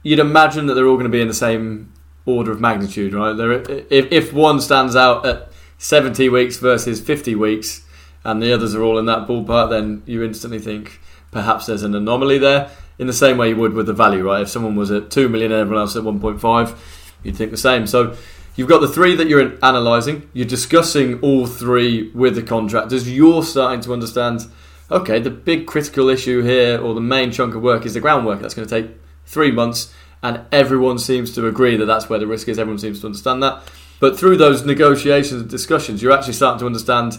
you'd 0.04 0.20
imagine 0.20 0.68
that 0.68 0.76
they're 0.76 0.88
all 0.88 0.96
going 0.96 1.06
to 1.06 1.10
be 1.10 1.22
in 1.22 1.28
the 1.28 1.34
same 1.34 1.92
order 2.26 2.52
of 2.52 2.62
magnitude, 2.62 3.14
right? 3.14 3.34
There, 3.34 3.52
if, 3.52 4.12
if 4.12 4.34
one 4.34 4.62
stands 4.62 4.96
out 4.96 5.26
at 5.26 5.52
70 5.78 6.30
weeks 6.30 6.58
versus 6.58 7.02
50 7.02 7.36
weeks, 7.36 7.82
and 8.24 8.42
the 8.42 8.54
others 8.54 8.74
are 8.76 8.84
all 8.84 8.98
in 8.98 9.06
that 9.06 9.28
ballpark, 9.28 9.70
then 9.70 10.02
you 10.06 10.24
instantly 10.24 10.60
think 10.60 11.00
perhaps 11.32 11.66
there's 11.66 11.84
an 11.84 11.96
anomaly 11.96 12.38
there. 12.38 12.70
In 13.00 13.08
the 13.08 13.14
same 13.14 13.38
way 13.38 13.50
you 13.50 13.56
would 13.56 13.74
with 13.74 13.88
the 13.88 13.94
value, 13.94 14.24
right? 14.24 14.44
If 14.44 14.50
someone 14.50 14.76
was 14.76 14.92
at 14.92 15.10
2 15.10 15.28
million 15.28 15.52
and 15.52 15.62
everyone 15.62 15.82
else 15.82 15.96
at 15.96 16.04
1.5, 16.04 16.78
you'd 17.24 17.36
think 17.36 17.52
the 17.52 17.58
same. 17.58 17.88
So 17.88 18.16
you've 18.56 18.70
got 18.70 18.80
the 18.80 18.88
three 18.88 19.16
that 19.16 19.28
you're 19.28 19.58
analysing, 19.62 20.30
you're 20.32 20.46
discussing 20.46 21.20
all 21.22 21.48
three 21.48 22.12
with 22.12 22.36
the 22.36 22.44
contractors, 22.44 23.12
you're 23.12 23.44
starting 23.44 23.82
to 23.82 23.94
understand 23.94 24.46
okay, 24.92 25.20
the 25.20 25.30
big 25.32 25.66
critical 25.66 26.10
issue 26.10 26.44
here, 26.44 26.80
or 26.80 26.94
the 26.94 27.02
main 27.02 27.32
chunk 27.32 27.56
of 27.56 27.64
work, 27.64 27.84
is 27.86 27.96
the 27.96 28.00
groundwork. 28.00 28.42
That's 28.42 28.54
going 28.54 28.68
to 28.68 28.82
take 28.82 28.96
three 29.26 29.52
months, 29.52 29.94
and 30.22 30.42
everyone 30.52 30.98
seems 31.00 31.34
to 31.36 31.48
agree 31.48 31.76
that 31.78 31.86
that's 31.86 32.10
where 32.10 32.20
the 32.20 32.28
risk 32.28 32.48
is. 32.48 32.60
Everyone 32.60 32.80
seems 32.80 33.02
to 33.02 33.08
understand 33.08 33.44
that. 33.44 33.64
But 34.00 34.18
through 34.18 34.38
those 34.38 34.66
negotiations 34.66 35.42
and 35.42 35.50
discussions, 35.50 36.02
you're 36.02 36.12
actually 36.12 36.34
starting 36.34 36.60
to 36.60 36.66
understand 36.66 37.18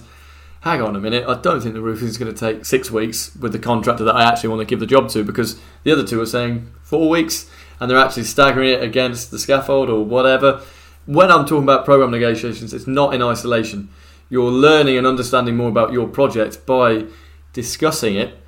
hang 0.64 0.80
on 0.80 0.96
a 0.96 0.98
minute, 0.98 1.28
I 1.28 1.34
don't 1.34 1.60
think 1.60 1.74
the 1.74 1.82
roofing 1.82 2.08
is 2.08 2.16
going 2.16 2.34
to 2.34 2.38
take 2.38 2.64
six 2.64 2.90
weeks 2.90 3.36
with 3.36 3.52
the 3.52 3.58
contractor 3.58 4.02
that 4.04 4.16
I 4.16 4.24
actually 4.24 4.48
want 4.48 4.60
to 4.60 4.64
give 4.64 4.80
the 4.80 4.86
job 4.86 5.10
to 5.10 5.22
because 5.22 5.60
the 5.82 5.92
other 5.92 6.06
two 6.06 6.22
are 6.22 6.26
saying 6.26 6.72
four 6.82 7.10
weeks 7.10 7.50
and 7.78 7.90
they're 7.90 7.98
actually 7.98 8.24
staggering 8.24 8.70
it 8.70 8.82
against 8.82 9.30
the 9.30 9.38
scaffold 9.38 9.90
or 9.90 10.02
whatever. 10.02 10.62
When 11.04 11.30
I'm 11.30 11.44
talking 11.44 11.64
about 11.64 11.84
program 11.84 12.10
negotiations, 12.10 12.72
it's 12.72 12.86
not 12.86 13.14
in 13.14 13.20
isolation. 13.20 13.90
You're 14.30 14.50
learning 14.50 14.96
and 14.96 15.06
understanding 15.06 15.54
more 15.54 15.68
about 15.68 15.92
your 15.92 16.08
project 16.08 16.64
by 16.64 17.04
discussing 17.52 18.16
it 18.16 18.38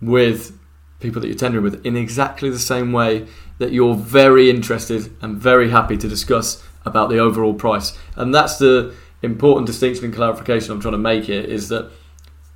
with 0.00 0.56
people 1.00 1.20
that 1.20 1.28
you're 1.28 1.36
tendering 1.36 1.64
with 1.64 1.84
in 1.84 1.96
exactly 1.96 2.50
the 2.50 2.58
same 2.58 2.92
way 2.92 3.26
that 3.58 3.72
you're 3.72 3.94
very 3.94 4.50
interested 4.50 5.14
and 5.20 5.36
very 5.36 5.70
happy 5.70 5.96
to 5.96 6.08
discuss 6.08 6.62
about 6.84 7.08
the 7.08 7.18
overall 7.18 7.54
price. 7.54 7.96
And 8.16 8.34
that's 8.34 8.58
the 8.58 8.94
important 9.22 9.66
distinction 9.66 10.06
and 10.06 10.14
clarification 10.14 10.72
I'm 10.72 10.80
trying 10.80 10.92
to 10.92 10.98
make 10.98 11.24
here 11.24 11.42
is 11.42 11.68
that 11.68 11.90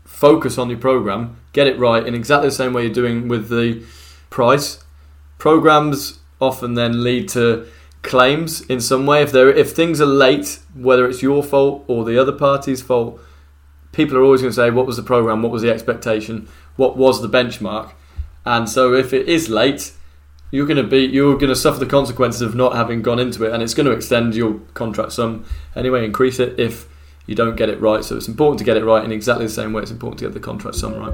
focus 0.05 0.59
on 0.59 0.69
your 0.69 0.79
program, 0.79 1.37
get 1.53 1.67
it 1.67 1.79
right 1.79 2.05
in 2.05 2.15
exactly 2.15 2.49
the 2.49 2.55
same 2.55 2.73
way 2.73 2.85
you're 2.85 2.93
doing 2.93 3.29
with 3.29 3.49
the 3.49 3.85
price. 4.31 4.85
Programs 5.39 6.19
often 6.41 6.75
then 6.75 7.03
lead 7.03 7.29
to 7.31 7.67
claims 8.03 8.61
in 8.63 8.81
some 8.81 9.07
way. 9.07 9.23
If 9.23 9.33
there 9.33 9.51
if 9.51 9.73
things 9.73 10.01
are 10.01 10.07
late, 10.07 10.61
whether 10.75 11.09
it's 11.09 11.23
your 11.23 11.43
fault 11.43 11.85
or 11.89 12.05
the 12.05 12.19
other 12.21 12.33
party's 12.33 12.83
fault, 12.83 13.21
people 13.93 14.17
are 14.17 14.23
always 14.23 14.41
going 14.41 14.51
to 14.51 14.57
say, 14.57 14.71
"What 14.71 14.87
was 14.87 14.97
the 14.97 15.03
program? 15.03 15.43
What 15.43 15.53
was 15.53 15.63
the 15.63 15.73
expectation? 15.73 16.49
What 16.77 16.97
was 16.97 17.23
the 17.23 17.29
benchmark?" 17.29 17.93
And 18.49 18.67
so, 18.67 18.95
if 18.95 19.13
it 19.13 19.29
is 19.29 19.51
late, 19.51 19.93
you're 20.51 20.67
going 20.67 20.79
to 20.79 20.83
be 20.83 21.01
you're 21.01 21.35
going 21.35 21.51
to 21.51 21.55
suffer 21.55 21.79
the 21.79 21.85
consequences 21.85 22.41
of 22.41 22.55
not 22.55 22.75
having 22.75 23.03
gone 23.03 23.19
into 23.19 23.45
it, 23.45 23.53
and 23.53 23.63
it's 23.63 23.75
going 23.75 23.85
to 23.85 23.93
extend 23.93 24.35
your 24.35 24.55
contract 24.73 25.13
sum 25.13 25.45
anyway, 25.77 26.03
increase 26.03 26.41
it 26.41 26.59
if 26.59 26.89
you 27.27 27.35
don't 27.35 27.57
get 27.57 27.69
it 27.69 27.79
right. 27.79 28.03
So 28.03 28.17
it's 28.17 28.27
important 28.27 28.59
to 28.61 28.65
get 28.65 28.79
it 28.79 28.87
right 28.87 29.05
in 29.05 29.13
exactly 29.13 29.45
the 29.45 29.53
same 29.53 29.75
way 29.75 29.83
it's 29.83 29.91
important 29.91 30.21
to 30.21 30.25
get 30.25 30.33
the 30.33 30.41
contract 30.41 30.79
sum 30.79 30.95
right. 30.95 31.13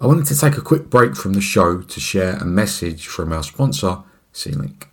I 0.00 0.06
wanted 0.06 0.26
to 0.26 0.38
take 0.38 0.56
a 0.56 0.60
quick 0.60 0.88
break 0.88 1.16
from 1.16 1.32
the 1.32 1.40
show 1.40 1.82
to 1.82 2.00
share 2.00 2.36
a 2.36 2.44
message 2.44 3.08
from 3.08 3.32
our 3.32 3.42
sponsor, 3.42 4.04
C-Link. 4.30 4.89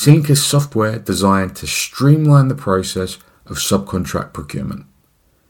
C-Link 0.00 0.30
is 0.30 0.42
software 0.42 0.98
designed 0.98 1.54
to 1.56 1.66
streamline 1.66 2.48
the 2.48 2.54
process 2.54 3.18
of 3.44 3.58
subcontract 3.58 4.32
procurement. 4.32 4.86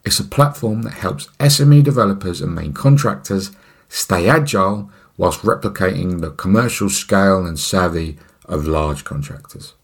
It's 0.04 0.19
a 0.19 0.25
platform 0.25 0.83
that 0.83 0.95
helps 0.95 1.28
SME 1.38 1.85
developers 1.85 2.40
and 2.40 2.52
main 2.52 2.73
contractors 2.73 3.52
stay 3.88 4.28
agile 4.28 4.90
whilst 5.16 5.42
replicating 5.42 6.21
the 6.21 6.33
commercial 6.33 6.90
scale 6.90 7.47
and 7.47 7.61
savvy 7.61 8.19
of 8.47 8.66
large 8.66 9.04
contractors. 9.04 9.75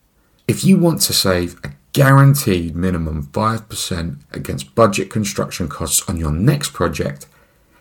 If 0.49 0.65
you 0.65 0.79
want 0.79 1.01
to 1.03 1.13
save 1.13 1.61
a 1.63 1.71
guaranteed 1.93 2.75
minimum 2.75 3.27
5% 3.27 4.17
against 4.33 4.75
budget 4.75 5.11
construction 5.11 5.69
costs 5.69 6.03
on 6.09 6.17
your 6.17 6.33
next 6.33 6.73
project, 6.73 7.29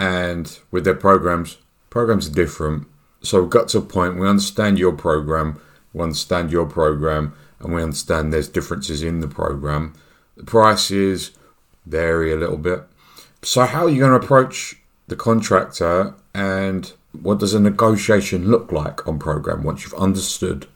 and 0.00 0.58
with 0.70 0.84
their 0.84 0.94
programs. 0.94 1.58
Programs 1.90 2.28
are 2.28 2.32
different 2.32 2.86
so 3.22 3.40
we've 3.40 3.50
got 3.50 3.68
to 3.68 3.78
a 3.78 3.82
point 3.82 4.18
we 4.18 4.26
understand 4.26 4.78
your 4.78 4.92
program, 4.92 5.60
we 5.92 6.02
understand 6.02 6.50
your 6.50 6.66
program, 6.66 7.34
and 7.60 7.74
we 7.74 7.82
understand 7.82 8.32
there's 8.32 8.48
differences 8.48 9.02
in 9.02 9.20
the 9.20 9.28
program. 9.28 9.94
The 10.36 10.44
prices 10.44 11.32
vary 11.84 12.32
a 12.32 12.36
little 12.36 12.56
bit. 12.56 12.82
So 13.42 13.64
how 13.64 13.84
are 13.84 13.90
you 13.90 14.00
going 14.00 14.18
to 14.18 14.24
approach 14.24 14.76
the 15.08 15.16
contractor 15.16 16.14
and 16.34 16.92
what 17.20 17.40
does 17.40 17.54
a 17.54 17.60
negotiation 17.60 18.48
look 18.48 18.72
like 18.72 19.06
on 19.06 19.18
program 19.18 19.64
once 19.64 19.82
you've 19.82 19.94
understood? 19.94 20.66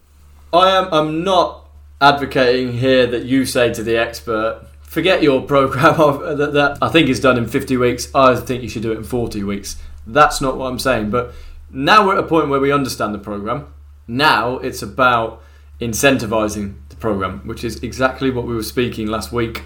I 0.53 0.69
am 0.69 0.93
I'm 0.93 1.23
not 1.23 1.67
advocating 2.01 2.73
here 2.73 3.07
that 3.07 3.23
you 3.23 3.45
say 3.45 3.73
to 3.73 3.81
the 3.81 3.97
expert, 3.97 4.67
forget 4.95 5.21
your 5.21 5.41
program 5.41 5.97
that, 6.37 6.53
that 6.53 6.77
I 6.81 6.87
think 6.87 7.09
is 7.09 7.19
done 7.19 7.37
in 7.37 7.47
50 7.47 7.75
weeks. 7.75 8.07
I 8.15 8.33
think 8.37 8.63
you 8.63 8.69
should 8.69 8.81
do 8.81 8.93
it 8.93 8.97
in 8.97 9.03
40 9.03 9.43
weeks. 9.43 9.75
That's 10.07 10.39
not 10.39 10.55
what 10.55 10.67
I'm 10.67 10.79
saying, 10.79 11.09
but 11.09 11.33
now 11.69 12.07
we're 12.07 12.13
at 12.13 12.23
a 12.23 12.27
point 12.27 12.47
where 12.47 12.61
we 12.61 12.71
understand 12.71 13.13
the 13.13 13.19
program. 13.19 13.73
Now 14.07 14.57
it's 14.59 14.81
about 14.81 15.43
incentivizing 15.81 16.75
the 16.87 16.95
program, 16.95 17.45
which 17.45 17.65
is 17.65 17.83
exactly 17.83 18.31
what 18.31 18.45
we 18.45 18.55
were 18.55 18.63
speaking 18.63 19.07
last 19.07 19.33
week 19.33 19.63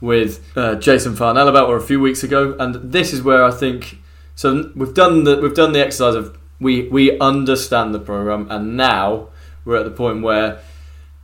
with 0.00 0.44
uh, 0.56 0.74
Jason 0.74 1.14
Farnell 1.14 1.46
about, 1.46 1.68
or 1.68 1.76
a 1.76 1.80
few 1.80 2.00
weeks 2.00 2.24
ago. 2.24 2.56
And 2.58 2.74
this 2.90 3.12
is 3.12 3.22
where 3.22 3.44
I 3.44 3.52
think 3.52 3.98
so. 4.34 4.72
We've 4.74 4.92
done 4.92 5.22
the 5.22 5.36
we've 5.36 5.54
done 5.54 5.72
the 5.72 5.84
exercise 5.86 6.16
of 6.16 6.36
we 6.58 6.88
we 6.88 7.16
understand 7.20 7.94
the 7.94 8.00
program, 8.00 8.50
and 8.50 8.76
now 8.76 9.28
we're 9.64 9.76
at 9.76 9.84
the 9.84 9.92
point 9.92 10.22
where 10.22 10.58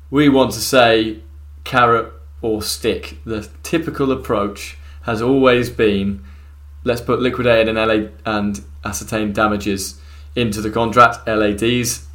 we 0.08 0.28
want 0.28 0.52
to 0.52 0.60
say 0.60 1.22
carrot 1.64 2.12
or 2.42 2.62
stick. 2.62 3.18
The 3.24 3.48
typical 3.62 4.12
approach 4.12 4.76
has 5.02 5.22
always 5.22 5.70
been 5.70 6.24
let's 6.84 7.00
put 7.00 7.20
liquidated 7.20 7.68
and 7.68 7.76
LA 7.76 8.08
and 8.24 8.62
ascertained 8.84 9.34
damages 9.34 10.00
into 10.34 10.60
the 10.60 10.70
contract, 10.70 11.26
LADs. 11.26 12.06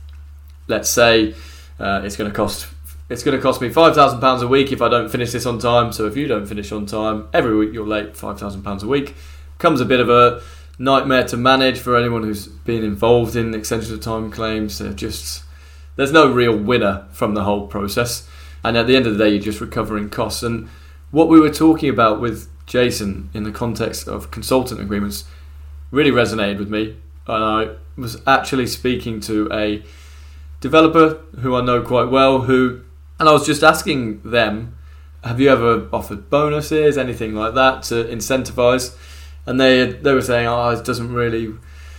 Let's 0.67 0.89
say 0.89 1.36
uh, 1.79 2.01
it's 2.03 2.15
going 2.15 2.29
to 2.29 2.36
cost 2.36 2.67
it's 3.08 3.24
going 3.24 3.38
to 3.38 3.41
cost 3.41 3.62
me 3.62 3.70
five 3.70 3.94
thousand 3.94 4.20
pounds 4.20 4.41
a 4.41 4.48
week 4.48 4.72
if 4.72 4.82
I 4.82 4.89
don't 4.89 5.10
finish 5.10 5.32
this 5.32 5.46
on 5.46 5.60
time. 5.60 5.91
So 5.91 6.08
if 6.08 6.17
you 6.17 6.27
don't 6.27 6.48
finish 6.48 6.72
on 6.72 6.86
time, 6.86 7.27
every 7.34 7.55
week 7.55 7.74
you're 7.74 7.88
late 7.88 8.17
five 8.17 8.39
thousand 8.39 8.63
pounds 8.63 8.84
a 8.84 8.88
week. 8.88 9.15
Comes 9.58 9.79
a 9.79 9.86
bit 9.86 10.00
of 10.00 10.10
a 10.10 10.41
nightmare 10.79 11.24
to 11.25 11.38
manage 11.38 11.79
for 11.79 11.96
anyone 11.96 12.24
who's 12.24 12.48
been 12.48 12.84
involved 12.84 13.36
in 13.36 13.53
extension 13.53 13.94
of 13.94 14.01
time 14.01 14.32
claims. 14.32 14.79
They're 14.79 14.94
just 14.94 15.44
there's 15.96 16.12
no 16.12 16.32
real 16.32 16.58
winner 16.58 17.05
from 17.12 17.36
the 17.36 17.44
whole 17.44 17.67
process, 17.67 18.27
and 18.67 18.77
at 18.77 18.88
the 18.88 18.95
end 18.95 19.07
of 19.07 19.17
the 19.17 19.24
day, 19.24 19.31
you're 19.31 19.41
just 19.41 19.62
recovering 19.62 20.10
costs. 20.10 20.43
And 20.43 20.69
what 21.12 21.29
we 21.29 21.39
were 21.39 21.51
talking 21.51 21.89
about 21.89 22.19
with 22.19 22.50
Jason 22.65 23.29
in 23.34 23.43
the 23.43 23.51
context 23.51 24.07
of 24.07 24.31
consultant 24.31 24.81
agreements 24.81 25.25
really 25.91 26.12
resonated 26.12 26.60
with 26.60 26.69
me, 26.69 26.98
and 27.27 27.43
I 27.43 27.75
was 27.95 28.22
actually 28.27 28.67
speaking 28.67 29.19
to 29.22 29.50
a 29.51 29.84
developer 30.62 31.22
who 31.41 31.55
I 31.55 31.62
know 31.62 31.81
quite 31.81 32.10
well 32.10 32.41
who 32.41 32.81
and 33.19 33.29
I 33.29 33.31
was 33.31 33.45
just 33.45 33.63
asking 33.63 34.22
them 34.22 34.75
have 35.24 35.39
you 35.39 35.50
ever 35.50 35.88
offered 35.93 36.29
bonuses 36.29 36.98
anything 36.98 37.36
like 37.36 37.53
that 37.53 37.84
to 37.84 38.03
incentivize 38.05 38.95
and 39.45 39.60
they 39.60 39.91
they 39.91 40.13
were 40.13 40.22
saying 40.22 40.48
oh 40.48 40.69
it 40.69 40.84
doesn't 40.84 41.13
really 41.13 41.53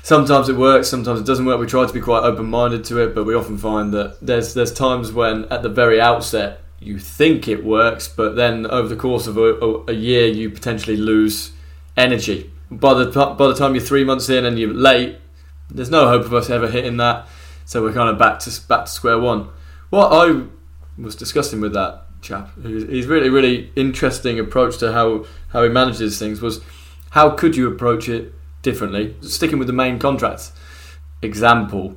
sometimes 0.07 0.49
it 0.49 0.55
works 0.55 0.89
sometimes 0.89 1.19
it 1.19 1.27
doesn't 1.27 1.45
work. 1.47 1.59
We 1.59 1.67
try 1.67 1.85
to 1.85 1.93
be 1.93 2.01
quite 2.01 2.23
open 2.23 2.47
minded 2.47 2.85
to 2.85 2.99
it 3.01 3.13
but 3.13 3.25
we 3.25 3.35
often 3.35 3.59
find 3.59 3.93
that 3.93 4.19
there's 4.23 4.55
there's 4.55 4.73
times 4.73 5.13
when 5.13 5.47
at 5.47 5.65
the 5.65 5.69
very 5.69 6.01
outset 6.01 6.61
you 6.79 6.97
think 7.01 7.49
it 7.49 7.65
works 7.65 8.07
but 8.07 8.37
then 8.37 8.67
over 8.67 8.87
the 8.87 8.95
course 8.95 9.27
of 9.27 9.37
a, 9.37 9.83
a 9.89 9.93
year 9.93 10.29
you 10.29 10.49
potentially 10.49 10.97
lose 10.97 11.51
energy. 11.97 12.53
By 12.71 12.95
the 12.95 13.07
by 13.11 13.49
the 13.49 13.55
time 13.55 13.75
you're 13.75 13.83
3 13.83 14.05
months 14.05 14.29
in 14.29 14.45
and 14.45 14.57
you're 14.61 14.73
late 14.73 15.19
there's 15.69 15.91
no 15.91 16.07
hope 16.07 16.25
of 16.25 16.33
us 16.33 16.51
ever 16.51 16.69
hitting 16.69 16.99
that. 16.99 17.27
So 17.65 17.83
we're 17.83 17.93
kind 17.93 18.09
of 18.09 18.17
back 18.17 18.39
to 18.41 18.69
back 18.69 18.85
to 18.85 18.91
square 18.91 19.19
one. 19.19 19.49
What 19.91 20.13
I 20.13 20.45
was 20.97 21.17
discussing 21.17 21.61
with 21.61 21.73
that 21.73 22.05
chap, 22.23 22.51
he's 22.63 23.07
really 23.07 23.29
really 23.29 23.73
interesting 23.75 24.39
approach 24.39 24.79
to 24.79 24.93
how 24.93 25.27
how 25.49 25.65
he 25.65 25.69
manages 25.69 26.17
things 26.17 26.41
was 26.41 26.61
how 27.11 27.31
could 27.31 27.57
you 27.57 27.67
approach 27.67 28.09
it 28.09 28.33
differently? 28.67 29.15
Sticking 29.23 29.61
with 29.61 29.69
the 29.69 29.73
main 29.73 30.01
contract 30.01 30.51
example. 31.23 31.95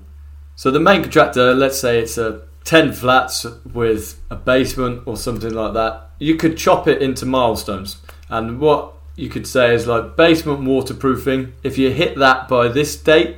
So 0.55 0.69
the 0.69 0.79
main 0.79 1.01
contractor, 1.01 1.55
let's 1.55 1.79
say 1.79 1.99
it's 1.99 2.17
a 2.17 2.43
10 2.63 2.93
flats 2.93 3.43
with 3.73 4.21
a 4.29 4.35
basement 4.35 5.01
or 5.07 5.17
something 5.17 5.51
like 5.51 5.73
that. 5.73 6.11
You 6.19 6.35
could 6.35 6.57
chop 6.57 6.87
it 6.87 7.01
into 7.01 7.25
milestones. 7.25 7.97
And 8.29 8.59
what 8.59 8.93
you 9.15 9.29
could 9.29 9.47
say 9.47 9.73
is 9.73 9.87
like 9.87 10.15
basement 10.15 10.63
waterproofing. 10.63 11.53
If 11.63 11.79
you 11.79 11.89
hit 11.89 12.17
that 12.17 12.47
by 12.47 12.67
this 12.67 12.95
date, 12.95 13.37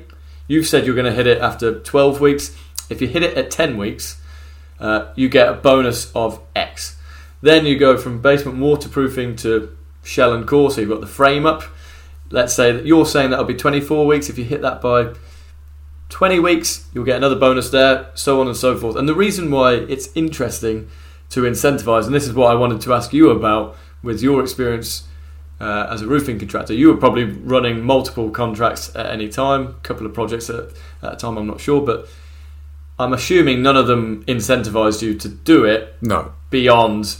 you've 0.49 0.67
said 0.67 0.85
you're 0.85 0.95
going 0.95 1.05
to 1.05 1.13
hit 1.13 1.25
it 1.25 1.39
after 1.39 1.79
12 1.79 2.19
weeks. 2.19 2.57
If 2.89 3.01
you 3.01 3.07
hit 3.07 3.23
it 3.23 3.37
at 3.37 3.49
10 3.49 3.77
weeks, 3.77 4.19
uh, 4.77 5.13
you 5.15 5.29
get 5.29 5.47
a 5.47 5.53
bonus 5.53 6.11
of 6.13 6.41
X. 6.53 6.97
Then 7.41 7.65
you 7.65 7.79
go 7.79 7.97
from 7.97 8.21
basement 8.21 8.57
waterproofing 8.57 9.37
to 9.37 9.77
shell 10.03 10.33
and 10.33 10.45
core. 10.45 10.69
So 10.69 10.81
you've 10.81 10.89
got 10.89 10.99
the 10.99 11.07
frame 11.07 11.45
up. 11.45 11.63
Let's 12.31 12.53
say 12.53 12.71
that 12.71 12.85
you're 12.85 13.05
saying 13.05 13.31
that'll 13.31 13.45
be 13.45 13.55
24 13.55 14.05
weeks. 14.05 14.29
If 14.29 14.37
you 14.37 14.43
hit 14.43 14.61
that 14.61 14.81
by 14.81 15.13
20 16.09 16.39
weeks, 16.39 16.87
you'll 16.93 17.05
get 17.05 17.17
another 17.17 17.35
bonus 17.35 17.69
there, 17.69 18.09
so 18.13 18.41
on 18.41 18.47
and 18.47 18.55
so 18.55 18.77
forth. 18.77 18.95
And 18.95 19.07
the 19.07 19.15
reason 19.15 19.51
why 19.51 19.73
it's 19.73 20.09
interesting 20.15 20.89
to 21.29 21.41
incentivize, 21.41 22.05
and 22.05 22.13
this 22.13 22.27
is 22.27 22.33
what 22.33 22.51
I 22.51 22.55
wanted 22.55 22.81
to 22.81 22.93
ask 22.93 23.13
you 23.13 23.29
about 23.29 23.77
with 24.03 24.21
your 24.21 24.41
experience 24.41 25.07
uh, 25.59 25.87
as 25.89 26.01
a 26.01 26.07
roofing 26.07 26.39
contractor. 26.39 26.73
You 26.73 26.89
were 26.89 26.97
probably 26.97 27.23
running 27.23 27.81
multiple 27.81 28.29
contracts 28.31 28.93
at 28.95 29.05
any 29.05 29.29
time, 29.29 29.67
a 29.67 29.73
couple 29.83 30.05
of 30.05 30.13
projects 30.13 30.49
at, 30.49 30.65
at 31.01 31.13
a 31.13 31.15
time, 31.15 31.37
I'm 31.37 31.47
not 31.47 31.61
sure, 31.61 31.81
but 31.81 32.07
I'm 32.99 33.13
assuming 33.13 33.61
none 33.61 33.77
of 33.77 33.87
them 33.87 34.23
incentivized 34.25 35.01
you 35.01 35.15
to 35.15 35.29
do 35.29 35.65
it. 35.65 35.95
No. 36.01 36.33
Beyond 36.49 37.15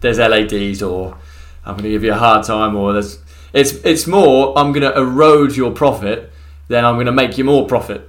there's 0.00 0.18
LADs 0.18 0.82
or 0.82 1.16
I'm 1.64 1.74
going 1.74 1.84
to 1.84 1.90
give 1.90 2.04
you 2.04 2.12
a 2.12 2.16
hard 2.16 2.44
time 2.44 2.74
or 2.74 2.92
there's 2.92 3.18
it's 3.52 3.72
it's 3.84 4.06
more 4.06 4.56
I'm 4.58 4.72
going 4.72 4.82
to 4.90 4.96
erode 4.98 5.56
your 5.56 5.70
profit 5.72 6.30
then 6.68 6.84
I'm 6.84 6.94
going 6.94 7.06
to 7.06 7.12
make 7.12 7.36
you 7.38 7.44
more 7.44 7.66
profit 7.66 8.08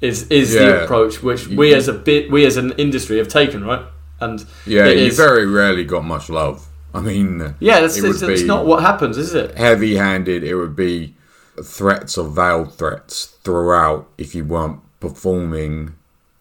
is 0.00 0.26
is 0.28 0.54
Yeah. 0.54 0.60
the 0.60 0.84
approach 0.84 1.22
which 1.22 1.46
we 1.48 1.72
as 1.74 1.88
a 1.88 1.92
bit 1.92 2.30
we 2.30 2.44
as 2.46 2.56
an 2.56 2.72
industry 2.72 3.18
have 3.18 3.28
taken 3.28 3.64
right 3.64 3.84
and 4.20 4.44
Yeah, 4.66 4.86
you 4.86 5.06
is- 5.06 5.16
very 5.16 5.46
rarely 5.46 5.84
got 5.84 6.04
much 6.04 6.28
love. 6.28 6.66
I 6.94 7.00
mean, 7.00 7.54
yeah 7.58 7.80
that's 7.80 7.96
it 7.96 8.04
it's, 8.04 8.22
it's 8.22 8.42
not 8.42 8.66
what 8.66 8.80
happens 8.82 9.16
is 9.18 9.34
it 9.34 9.56
heavy-handed. 9.58 10.44
It 10.44 10.54
would 10.54 10.76
be 10.76 11.14
threats 11.62 12.16
or 12.16 12.28
veiled 12.28 12.72
threats 12.74 13.26
throughout. 13.42 14.06
If 14.16 14.32
you 14.36 14.44
weren't 14.44 14.78
performing, 15.00 15.94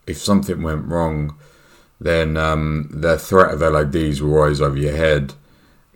if 0.06 0.20
something 0.20 0.62
went 0.62 0.86
wrong, 0.86 1.36
then 2.00 2.38
um, 2.38 2.88
the 2.92 3.18
threat 3.18 3.52
of 3.52 3.62
LADs 3.62 4.22
were 4.22 4.42
always 4.44 4.62
over 4.62 4.78
your 4.78 4.96
head. 4.96 5.34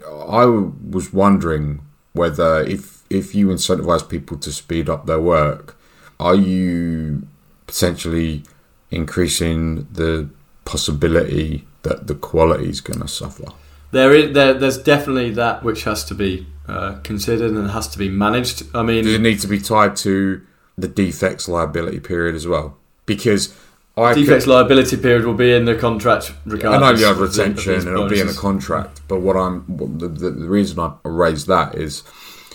I 0.07 0.45
was 0.45 1.13
wondering 1.13 1.81
whether 2.17 2.61
if 2.61 3.03
if 3.09 3.33
you 3.33 3.47
incentivize 3.47 4.07
people 4.07 4.37
to 4.37 4.51
speed 4.51 4.89
up 4.89 5.05
their 5.05 5.19
work, 5.19 5.77
are 6.19 6.35
you 6.35 7.25
potentially 7.67 8.43
increasing 8.91 9.87
the 9.91 10.29
possibility 10.65 11.65
that 11.83 12.07
the 12.07 12.15
quality 12.15 12.69
is 12.69 12.81
going 12.81 12.99
to 12.99 13.07
suffer? 13.07 13.45
there 13.91 14.13
is 14.13 14.33
there, 14.33 14.53
there's 14.53 14.77
definitely 14.77 15.31
that 15.31 15.63
which 15.63 15.83
has 15.83 16.03
to 16.05 16.15
be 16.15 16.45
uh, 16.67 16.95
considered 17.03 17.51
and 17.51 17.71
has 17.71 17.87
to 17.87 17.97
be 17.97 18.09
managed 18.09 18.63
I 18.75 18.83
mean 18.83 19.03
Does 19.03 19.13
it 19.13 19.21
need 19.21 19.39
to 19.39 19.47
be 19.47 19.59
tied 19.59 19.95
to 19.97 20.41
the 20.77 20.87
defects 20.87 21.47
liability 21.47 21.99
period 21.99 22.35
as 22.35 22.45
well? 22.47 22.77
Because 23.05 23.55
I 23.97 24.13
defects 24.13 24.45
could, 24.45 24.51
liability 24.51 24.97
period 24.97 25.25
will 25.25 25.33
be 25.33 25.53
in 25.53 25.65
the 25.65 25.75
contract 25.75 26.33
I 26.47 26.77
know 26.77 26.91
you 26.91 27.05
have 27.05 27.17
the- 27.17 27.27
retention 27.27 27.73
and 27.73 27.87
it'll 27.87 28.07
be 28.09 28.19
in 28.19 28.27
the 28.27 28.33
contract, 28.33 29.01
but 29.07 29.21
what 29.21 29.35
I'm 29.35 29.65
the, 29.67 30.07
the, 30.07 30.31
the 30.31 30.47
reason 30.47 30.79
I 30.79 30.93
raised 31.03 31.47
that 31.47 31.75
is 31.75 32.03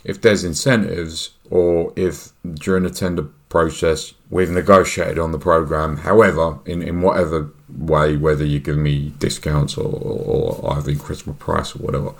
if 0.04 0.20
there's 0.20 0.44
incentives 0.44 1.30
or 1.50 1.92
if 1.96 2.32
during 2.54 2.84
the 2.84 2.90
tender 2.90 3.24
process 3.48 4.14
we've 4.30 4.50
negotiated 4.50 5.18
on 5.18 5.32
the 5.32 5.38
program, 5.38 5.98
however, 5.98 6.58
in, 6.64 6.80
in 6.80 7.02
whatever 7.02 7.50
way, 7.68 8.16
whether 8.16 8.44
you 8.44 8.58
give 8.58 8.78
me 8.78 9.12
discounts 9.18 9.76
or, 9.76 9.84
or 9.84 10.72
I've 10.72 10.88
increased 10.88 11.26
my 11.26 11.34
price 11.34 11.74
or 11.76 11.80
whatever, 11.80 12.14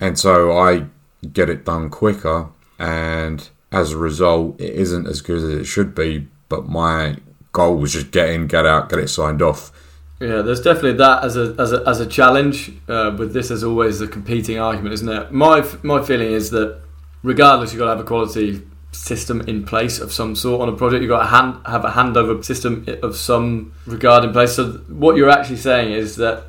and 0.00 0.18
so 0.18 0.56
I 0.56 0.86
get 1.32 1.48
it 1.48 1.64
done 1.64 1.90
quicker, 1.90 2.48
and 2.78 3.48
as 3.70 3.92
a 3.92 3.98
result, 3.98 4.60
it 4.60 4.74
isn't 4.74 5.06
as 5.06 5.20
good 5.20 5.38
as 5.38 5.44
it 5.44 5.64
should 5.64 5.94
be. 5.94 6.28
But 6.48 6.68
my 6.68 7.16
goal 7.56 7.76
was 7.76 7.94
just 7.94 8.10
get 8.10 8.28
in, 8.30 8.46
get 8.46 8.66
out, 8.66 8.90
get 8.90 8.98
it 8.98 9.08
signed 9.08 9.40
off. 9.40 9.72
Yeah, 10.20 10.42
there's 10.42 10.60
definitely 10.60 10.94
that 10.94 11.24
as 11.24 11.36
a 11.36 11.54
as 11.58 11.72
a, 11.72 11.82
as 11.86 12.00
a 12.00 12.06
challenge. 12.06 12.72
Uh, 12.88 13.14
with 13.18 13.32
this, 13.32 13.50
as 13.50 13.64
always, 13.64 14.00
a 14.00 14.06
competing 14.06 14.58
argument, 14.58 14.94
isn't 14.94 15.08
it? 15.08 15.32
My 15.32 15.66
my 15.82 16.02
feeling 16.02 16.32
is 16.32 16.50
that 16.50 16.80
regardless, 17.22 17.72
you've 17.72 17.80
got 17.80 17.86
to 17.86 17.96
have 17.96 18.00
a 18.00 18.08
quality 18.08 18.62
system 18.92 19.42
in 19.42 19.64
place 19.64 19.98
of 19.98 20.12
some 20.12 20.34
sort 20.34 20.62
on 20.62 20.68
a 20.68 20.76
project. 20.76 21.02
You've 21.02 21.10
got 21.10 21.24
to 21.24 21.26
hand, 21.36 21.56
have 21.66 21.84
a 21.84 21.90
handover 21.90 22.42
system 22.42 22.86
of 23.02 23.16
some 23.16 23.72
regard 23.86 24.24
in 24.24 24.32
place. 24.32 24.56
So 24.56 24.72
what 24.88 25.16
you're 25.16 25.28
actually 25.28 25.58
saying 25.58 25.92
is 25.92 26.16
that 26.16 26.44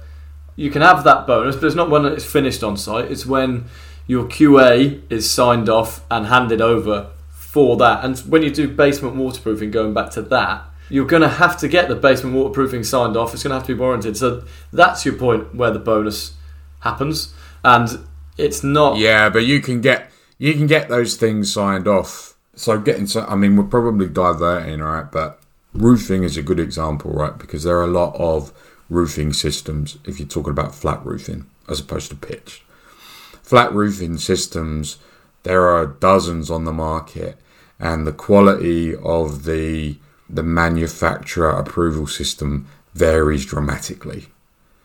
you 0.56 0.72
can 0.72 0.82
have 0.82 1.04
that 1.04 1.28
bonus, 1.28 1.56
but 1.56 1.66
it's 1.66 1.76
not 1.76 1.90
when 1.90 2.06
it's 2.06 2.26
finished 2.26 2.64
on 2.64 2.78
site. 2.78 3.12
It's 3.12 3.26
when 3.26 3.66
your 4.08 4.26
QA 4.26 5.02
is 5.10 5.30
signed 5.30 5.68
off 5.68 6.06
and 6.10 6.28
handed 6.28 6.62
over 6.62 7.10
for 7.32 7.76
that. 7.78 8.06
And 8.06 8.18
when 8.20 8.44
you 8.44 8.52
do 8.52 8.68
basement 8.68 9.16
waterproofing, 9.16 9.72
going 9.72 9.94
back 9.94 10.10
to 10.12 10.22
that, 10.22 10.66
you're 10.90 11.06
going 11.06 11.22
to 11.22 11.30
have 11.30 11.58
to 11.58 11.68
get 11.68 11.88
the 11.90 11.96
basement 11.96 12.36
waterproofing 12.36 12.84
signed 12.84 13.18
off. 13.18 13.34
It's 13.34 13.44
going 13.44 13.52
to 13.52 13.56
have 13.56 13.68
to 13.68 13.76
be 13.76 13.80
warranted. 13.80 14.18
So 14.18 14.44
that's 14.72 15.06
your 15.06 15.16
point 15.16 15.54
where 15.56 15.72
the 15.72 15.80
bonus 15.80 16.34
happens, 16.80 17.34
and 17.64 18.06
it's 18.38 18.64
not. 18.64 18.98
Yeah, 18.98 19.30
but 19.30 19.46
you 19.46 19.62
can 19.62 19.82
get 19.82 20.12
you 20.38 20.54
can 20.54 20.68
get 20.68 20.90
those 20.90 21.16
things 21.16 21.52
signed 21.52 21.88
off. 21.88 22.36
So 22.56 22.80
getting 22.80 23.08
so 23.08 23.26
I 23.26 23.36
mean 23.36 23.56
we're 23.56 23.64
probably 23.64 24.08
diverting, 24.08 24.80
right? 24.80 25.12
But 25.12 25.40
roofing 25.74 26.24
is 26.24 26.38
a 26.38 26.44
good 26.44 26.60
example, 26.60 27.12
right? 27.12 27.38
Because 27.38 27.64
there 27.64 27.78
are 27.78 27.84
a 27.84 27.88
lot 27.88 28.16
of 28.16 28.54
roofing 28.90 29.34
systems 29.34 29.98
if 30.06 30.20
you're 30.20 30.28
talking 30.28 30.52
about 30.52 30.74
flat 30.74 31.06
roofing 31.06 31.46
as 31.68 31.80
opposed 31.80 32.10
to 32.10 32.16
pitched. 32.16 32.64
Flat 33.42 33.74
roofing 33.74 34.18
systems, 34.18 34.98
there 35.44 35.68
are 35.68 35.86
dozens 35.86 36.50
on 36.50 36.66
the 36.66 36.74
market, 36.74 37.38
and 37.80 38.06
the 38.06 38.14
quality 38.14 38.96
of 38.96 39.44
the 39.46 39.98
the 40.30 40.44
manufacturer 40.44 41.50
approval 41.50 42.08
system 42.08 42.68
varies 42.94 43.46
dramatically. 43.46 44.28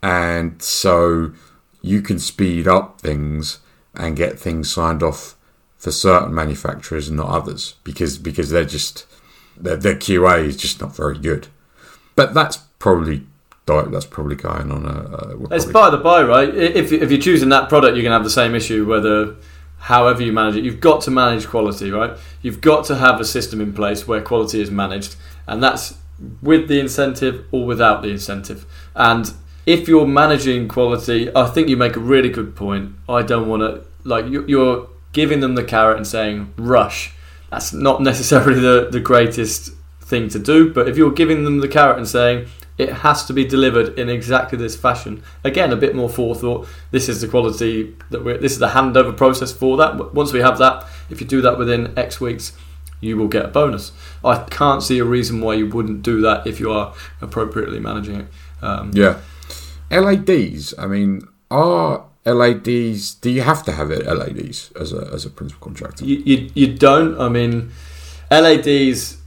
And 0.03 0.61
so 0.63 1.33
you 1.81 2.03
can 2.03 2.19
speed 2.19 2.69
up 2.69 3.01
things 3.01 3.61
and 3.95 4.17
get 4.17 4.39
things 4.39 4.73
signed 4.73 5.03
off 5.03 5.37
for 5.77 5.91
certain 5.91 6.35
manufacturers 6.35 7.09
and 7.09 7.17
not 7.17 7.29
others 7.29 7.75
because 7.83 8.17
because 8.17 8.51
they're 8.51 8.65
just 8.65 9.07
their, 9.57 9.77
their 9.77 9.97
QA 9.97 10.45
is 10.45 10.57
just 10.57 10.81
not 10.81 10.97
very 10.97 11.19
good. 11.19 11.49
But 12.15 12.35
that's 12.35 12.57
probably 12.79 13.27
that's 13.67 14.07
probably 14.07 14.37
going 14.37 14.71
on 14.71 14.85
a. 14.85 15.33
a 15.33 15.37
we're 15.37 15.55
It's 15.55 15.65
by 15.65 15.91
the 15.91 15.97
by, 15.97 16.23
right? 16.23 16.55
If, 16.55 16.93
if 16.93 17.11
you're 17.11 17.21
choosing 17.21 17.49
that 17.51 17.69
product, 17.69 17.95
you're 17.97 18.03
going 18.03 18.11
to 18.11 18.17
have 18.17 18.25
the 18.25 18.31
same 18.31 18.55
issue 18.55 18.85
whether, 18.87 19.37
however 19.79 20.23
you 20.23 20.33
manage 20.33 20.57
it. 20.57 20.65
You've 20.65 20.81
got 20.81 21.01
to 21.03 21.11
manage 21.11 21.47
quality, 21.47 21.91
right? 21.91 22.17
You've 22.43 22.61
got 22.61 22.85
to 22.87 22.97
have 22.97 23.21
a 23.21 23.25
system 23.25 23.61
in 23.61 23.73
place 23.73 24.07
where 24.07 24.21
quality 24.21 24.61
is 24.61 24.71
managed, 24.71 25.17
and 25.47 25.63
that's 25.63 25.95
with 26.41 26.69
the 26.69 26.79
incentive 26.79 27.45
or 27.51 27.67
without 27.67 28.03
the 28.03 28.09
incentive. 28.09 28.65
And 28.95 29.33
if 29.67 29.89
you're 29.89 30.07
managing 30.07 30.69
quality, 30.69 31.31
I 31.35 31.47
think 31.47 31.69
you 31.69 31.77
make 31.77 31.97
a 31.97 32.01
really 32.01 32.29
good 32.29 32.55
point. 32.55 32.95
I 33.09 33.23
don't 33.23 33.49
want 33.49 33.63
to 33.63 33.85
like 34.05 34.27
you- 34.27 34.45
you're 34.49 34.89
giving 35.13 35.41
them 35.41 35.55
the 35.55 35.65
carrot 35.65 35.97
and 35.97 36.07
saying 36.07 36.53
rush. 36.57 37.13
That's 37.51 37.73
not 37.73 38.01
necessarily 38.03 38.61
the, 38.61 38.89
the 38.91 39.01
greatest 39.01 39.73
thing 40.01 40.29
to 40.31 40.39
do, 40.39 40.73
but 40.73 40.89
if 40.89 40.97
you're 40.97 41.13
giving 41.13 41.45
them 41.45 41.61
the 41.61 41.69
carrot 41.69 41.99
and 41.99 42.09
saying 42.09 42.47
it 42.79 42.91
has 42.91 43.25
to 43.27 43.33
be 43.33 43.45
delivered 43.45 43.99
in 43.99 44.09
exactly 44.09 44.57
this 44.59 44.75
fashion, 44.75 45.23
again, 45.45 45.73
a 45.73 45.77
bit 45.77 45.95
more 45.95 46.09
forethought. 46.09 46.67
This 46.91 47.09
is 47.09 47.21
the 47.21 47.29
quality 47.29 47.95
that 48.11 48.25
we're, 48.25 48.39
this 48.39 48.53
is 48.53 48.59
the 48.59 48.69
handover 48.69 49.15
process 49.17 49.53
for 49.53 49.77
that. 49.77 50.15
Once 50.15 50.33
we 50.33 50.41
have 50.41 50.59
that, 50.59 50.87
if 51.11 51.21
you 51.21 51.27
do 51.27 51.43
that 51.43 51.59
within 51.59 51.93
X 51.99 52.21
weeks, 52.21 52.53
you 53.03 53.19
will 53.19 53.29
get 53.29 53.45
a 53.45 53.49
bonus. 53.49 53.93
I 54.25 54.45
can't 54.45 54.83
see 54.83 54.99
a 54.99 55.05
reason 55.05 55.41
why 55.43 55.55
you 55.55 55.67
wouldn't 55.67 56.03
do 56.03 56.23
that 56.23 56.47
if 56.47 56.59
you 56.61 56.73
are 56.73 56.95
appropriately 57.21 57.81
managing 57.81 58.21
it. 58.21 58.27
Um, 58.63 58.93
Yeah. 58.95 59.19
LADs. 59.91 60.73
I 60.79 60.87
mean, 60.87 61.29
are 61.51 62.05
LADs? 62.25 63.15
Do 63.17 63.29
you 63.29 63.43
have 63.43 63.63
to 63.65 63.73
have 63.73 63.91
it 63.91 64.07
LADs 64.07 64.73
as 64.81 64.93
a 64.95 65.11
as 65.13 65.27
a 65.27 65.31
principal 65.31 65.67
contractor? 65.67 66.07
You, 66.07 66.23
you, 66.25 66.51
you 66.55 66.75
don't. 66.75 67.21
I 67.21 67.29
mean, 67.29 67.73
LADs 68.31 69.19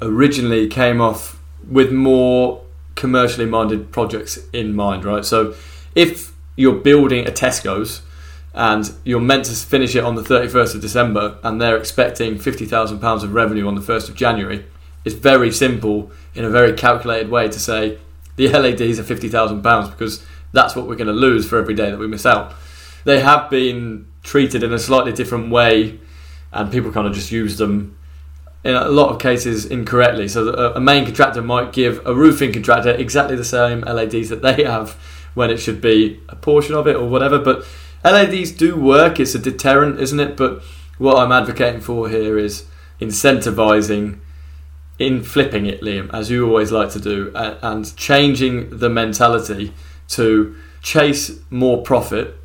originally 0.00 0.68
came 0.68 1.02
off 1.02 1.38
with 1.68 1.92
more 1.92 2.64
commercially 2.94 3.46
minded 3.46 3.92
projects 3.92 4.38
in 4.52 4.74
mind, 4.74 5.04
right? 5.04 5.24
So 5.24 5.54
if 5.94 6.32
you're 6.56 6.80
building 6.90 7.26
a 7.26 7.30
Tesco's 7.30 8.00
and 8.52 8.92
you're 9.04 9.20
meant 9.20 9.44
to 9.44 9.52
finish 9.52 9.94
it 9.94 10.04
on 10.04 10.16
the 10.16 10.22
31st 10.22 10.74
of 10.74 10.80
December 10.80 11.38
and 11.42 11.60
they're 11.60 11.76
expecting 11.76 12.36
£50,000 12.36 13.22
of 13.22 13.34
revenue 13.34 13.66
on 13.66 13.74
the 13.74 13.80
1st 13.80 14.08
of 14.08 14.14
January, 14.16 14.64
it's 15.04 15.14
very 15.14 15.50
simple 15.50 16.10
in 16.34 16.44
a 16.44 16.50
very 16.50 16.72
calculated 16.72 17.30
way 17.30 17.48
to 17.48 17.58
say 17.58 17.98
the 18.36 18.48
LADs 18.48 18.98
are 18.98 19.04
fifty 19.04 19.28
thousand 19.28 19.62
pounds 19.62 19.90
because 19.90 20.24
that's 20.52 20.74
what 20.74 20.86
we're 20.86 20.96
going 20.96 21.06
to 21.06 21.12
lose 21.12 21.48
for 21.48 21.58
every 21.58 21.74
day 21.74 21.90
that 21.90 21.98
we 21.98 22.06
miss 22.06 22.26
out. 22.26 22.54
They 23.04 23.20
have 23.20 23.50
been 23.50 24.06
treated 24.22 24.62
in 24.62 24.72
a 24.72 24.78
slightly 24.78 25.12
different 25.12 25.50
way, 25.50 25.98
and 26.52 26.72
people 26.72 26.92
kind 26.92 27.06
of 27.06 27.14
just 27.14 27.30
use 27.30 27.58
them 27.58 27.96
in 28.64 28.74
a 28.74 28.88
lot 28.88 29.10
of 29.10 29.18
cases 29.18 29.66
incorrectly. 29.66 30.28
So 30.28 30.72
a 30.74 30.80
main 30.80 31.04
contractor 31.04 31.42
might 31.42 31.72
give 31.72 32.04
a 32.06 32.14
roofing 32.14 32.52
contractor 32.52 32.90
exactly 32.90 33.36
the 33.36 33.44
same 33.44 33.82
LADs 33.82 34.28
that 34.28 34.42
they 34.42 34.64
have 34.64 34.92
when 35.34 35.50
it 35.50 35.58
should 35.58 35.80
be 35.80 36.20
a 36.28 36.36
portion 36.36 36.74
of 36.74 36.86
it 36.86 36.96
or 36.96 37.08
whatever. 37.08 37.38
But 37.38 37.64
LADs 38.04 38.52
do 38.52 38.76
work. 38.76 39.20
It's 39.20 39.34
a 39.34 39.38
deterrent, 39.38 40.00
isn't 40.00 40.20
it? 40.20 40.36
But 40.36 40.62
what 40.98 41.18
I'm 41.18 41.32
advocating 41.32 41.80
for 41.80 42.08
here 42.08 42.38
is 42.38 42.66
incentivizing 43.00 44.18
in 44.98 45.22
flipping 45.22 45.66
it, 45.66 45.80
Liam, 45.80 46.10
as 46.12 46.30
you 46.30 46.46
always 46.46 46.70
like 46.70 46.90
to 46.90 47.00
do, 47.00 47.32
and 47.34 47.96
changing 47.96 48.78
the 48.78 48.90
mentality 48.90 49.72
to 50.08 50.54
chase 50.82 51.40
more 51.48 51.82
profit, 51.82 52.36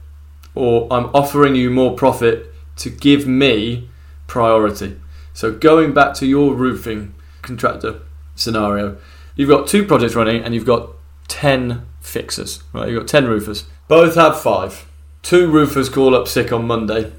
or 0.54 0.88
I'm 0.92 1.08
offering 1.08 1.56
you 1.56 1.70
more 1.70 1.96
profit 1.96 2.54
to 2.78 2.90
give 2.90 3.28
me 3.28 3.90
priority. 4.28 4.98
So 5.34 5.52
going 5.52 5.94
back 5.94 6.14
to 6.16 6.26
your 6.26 6.54
roofing 6.54 7.14
contractor 7.42 8.00
scenario, 8.36 8.98
you've 9.36 9.50
got 9.50 9.68
two 9.68 9.86
projects 9.86 10.16
running 10.16 10.42
and 10.42 10.56
you've 10.56 10.66
got 10.66 10.92
10 11.28 11.86
fixers, 12.00 12.64
right? 12.72 12.90
You've 12.90 13.02
got 13.02 13.10
10 13.10 13.26
roofers. 13.26 13.66
Both 13.90 14.16
have 14.16 14.40
five. 14.40 14.88
Two 15.26 15.50
roofers 15.50 15.90
call 15.90 16.14
up 16.14 16.28
sick 16.28 16.52
on 16.52 16.68
Monday. 16.68 17.12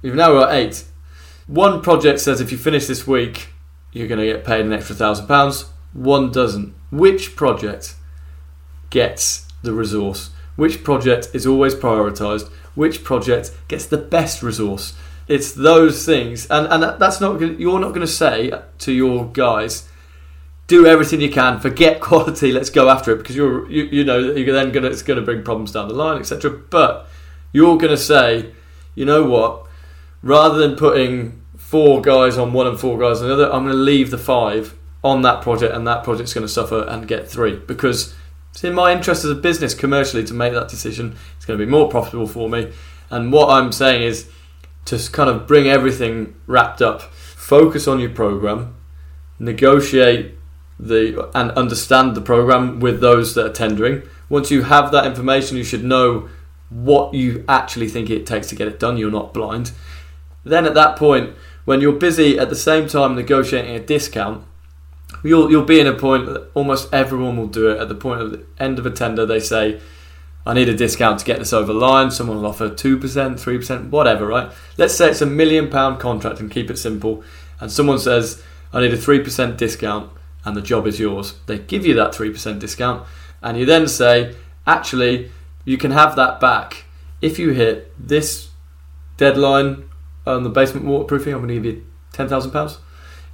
You've 0.00 0.14
now 0.14 0.32
got 0.32 0.54
eight. 0.54 0.82
One 1.46 1.82
project 1.82 2.18
says 2.20 2.40
if 2.40 2.50
you 2.50 2.56
finish 2.56 2.86
this 2.86 3.06
week, 3.06 3.48
you're 3.92 4.08
going 4.08 4.18
to 4.18 4.24
get 4.24 4.46
paid 4.46 4.64
an 4.64 4.72
extra 4.72 4.96
thousand 4.96 5.26
pounds. 5.26 5.66
One 5.92 6.32
doesn't. 6.32 6.72
Which 6.90 7.36
project 7.36 7.96
gets 8.88 9.46
the 9.60 9.74
resource? 9.74 10.30
Which 10.56 10.82
project 10.82 11.28
is 11.34 11.46
always 11.46 11.74
prioritised? 11.74 12.50
Which 12.74 13.04
project 13.04 13.54
gets 13.68 13.84
the 13.84 13.98
best 13.98 14.42
resource? 14.42 14.94
It's 15.28 15.52
those 15.52 16.06
things, 16.06 16.46
and 16.46 16.66
and 16.66 16.98
that's 16.98 17.20
not 17.20 17.42
you're 17.42 17.78
not 17.78 17.90
going 17.90 18.00
to 18.00 18.06
say 18.06 18.58
to 18.78 18.90
your 18.90 19.26
guys, 19.26 19.86
do 20.66 20.86
everything 20.86 21.20
you 21.20 21.30
can, 21.30 21.60
forget 21.60 22.00
quality, 22.10 22.52
let's 22.52 22.70
go 22.70 22.88
after 22.88 23.12
it 23.12 23.18
because 23.18 23.36
you're 23.36 23.70
you, 23.70 23.84
you 23.84 24.02
know 24.02 24.18
you're 24.18 24.54
then 24.54 24.72
going 24.72 24.84
to 24.84 24.90
it's 24.90 25.02
going 25.02 25.20
to 25.20 25.24
bring 25.26 25.44
problems 25.44 25.72
down 25.72 25.88
the 25.88 25.94
line, 25.94 26.18
etc. 26.18 26.50
But 26.50 27.06
you're 27.52 27.78
going 27.78 27.90
to 27.90 27.96
say, 27.96 28.52
you 28.94 29.04
know 29.04 29.24
what, 29.24 29.66
rather 30.22 30.58
than 30.58 30.76
putting 30.76 31.42
four 31.56 32.00
guys 32.00 32.36
on 32.36 32.52
one 32.52 32.66
and 32.66 32.78
four 32.78 32.98
guys 32.98 33.20
on 33.20 33.28
the 33.28 33.34
other, 33.34 33.52
I'm 33.52 33.64
going 33.64 33.76
to 33.76 33.82
leave 33.82 34.10
the 34.10 34.18
five 34.18 34.76
on 35.02 35.22
that 35.22 35.42
project, 35.42 35.74
and 35.74 35.86
that 35.86 36.04
project's 36.04 36.34
going 36.34 36.46
to 36.46 36.52
suffer 36.52 36.82
and 36.82 37.08
get 37.08 37.28
three 37.28 37.56
because 37.56 38.14
it's 38.50 38.64
in 38.64 38.74
my 38.74 38.92
interest 38.92 39.24
as 39.24 39.30
a 39.30 39.34
business 39.34 39.74
commercially 39.74 40.24
to 40.24 40.34
make 40.34 40.52
that 40.52 40.68
decision. 40.68 41.16
It's 41.36 41.46
going 41.46 41.58
to 41.58 41.64
be 41.64 41.70
more 41.70 41.88
profitable 41.88 42.26
for 42.26 42.48
me. 42.48 42.72
And 43.08 43.32
what 43.32 43.48
I'm 43.50 43.72
saying 43.72 44.02
is 44.02 44.28
to 44.86 44.98
kind 45.10 45.30
of 45.30 45.46
bring 45.46 45.68
everything 45.68 46.34
wrapped 46.46 46.82
up. 46.82 47.02
Focus 47.02 47.88
on 47.88 48.00
your 48.00 48.10
program, 48.10 48.76
negotiate 49.38 50.34
the 50.78 51.30
and 51.34 51.50
understand 51.52 52.14
the 52.14 52.20
program 52.20 52.80
with 52.80 53.00
those 53.00 53.34
that 53.34 53.46
are 53.46 53.52
tendering. 53.52 54.02
Once 54.28 54.50
you 54.50 54.62
have 54.62 54.92
that 54.92 55.06
information, 55.06 55.56
you 55.56 55.64
should 55.64 55.84
know 55.84 56.28
what 56.70 57.12
you 57.14 57.44
actually 57.48 57.88
think 57.88 58.08
it 58.08 58.26
takes 58.26 58.48
to 58.48 58.54
get 58.54 58.68
it 58.68 58.80
done. 58.80 58.96
You're 58.96 59.10
not 59.10 59.34
blind. 59.34 59.72
Then 60.44 60.64
at 60.64 60.74
that 60.74 60.96
point, 60.96 61.34
when 61.64 61.80
you're 61.80 61.92
busy 61.92 62.38
at 62.38 62.48
the 62.48 62.56
same 62.56 62.88
time 62.88 63.14
negotiating 63.14 63.74
a 63.74 63.80
discount, 63.80 64.44
you'll 65.22 65.50
you'll 65.50 65.64
be 65.64 65.80
in 65.80 65.86
a 65.86 65.92
point 65.92 66.26
that 66.26 66.50
almost 66.54 66.92
everyone 66.92 67.36
will 67.36 67.48
do 67.48 67.70
it. 67.70 67.78
At 67.78 67.88
the 67.88 67.94
point 67.94 68.22
of 68.22 68.30
the 68.30 68.44
end 68.58 68.78
of 68.78 68.86
a 68.86 68.90
tender, 68.90 69.26
they 69.26 69.40
say 69.40 69.80
I 70.46 70.54
need 70.54 70.68
a 70.68 70.76
discount 70.76 71.18
to 71.20 71.24
get 71.24 71.38
this 71.38 71.52
over 71.52 71.72
the 71.72 71.78
line. 71.78 72.10
Someone 72.10 72.38
will 72.38 72.46
offer 72.46 72.70
2%, 72.70 72.98
3%, 72.98 73.90
whatever, 73.90 74.26
right? 74.26 74.50
Let's 74.78 74.94
say 74.94 75.10
it's 75.10 75.20
a 75.20 75.26
million 75.26 75.68
pound 75.68 76.00
contract 76.00 76.40
and 76.40 76.50
keep 76.50 76.70
it 76.70 76.78
simple. 76.78 77.22
And 77.60 77.70
someone 77.70 77.98
says, 77.98 78.42
I 78.72 78.80
need 78.80 78.94
a 78.94 78.96
3% 78.96 79.56
discount 79.58 80.10
and 80.44 80.56
the 80.56 80.62
job 80.62 80.86
is 80.86 80.98
yours. 80.98 81.34
They 81.46 81.58
give 81.58 81.84
you 81.84 81.92
that 81.94 82.12
3% 82.12 82.58
discount 82.58 83.06
and 83.42 83.58
you 83.58 83.66
then 83.66 83.86
say, 83.86 84.34
actually, 84.66 85.30
you 85.64 85.76
can 85.76 85.90
have 85.90 86.16
that 86.16 86.40
back 86.40 86.84
if 87.20 87.38
you 87.38 87.50
hit 87.50 87.92
this 87.98 88.48
deadline 89.16 89.88
on 90.26 90.42
the 90.42 90.50
basement 90.50 90.86
waterproofing. 90.86 91.32
I'm 91.32 91.40
going 91.40 91.48
to 91.48 91.54
give 91.54 91.64
you 91.64 91.86
£10,000. 92.12 92.78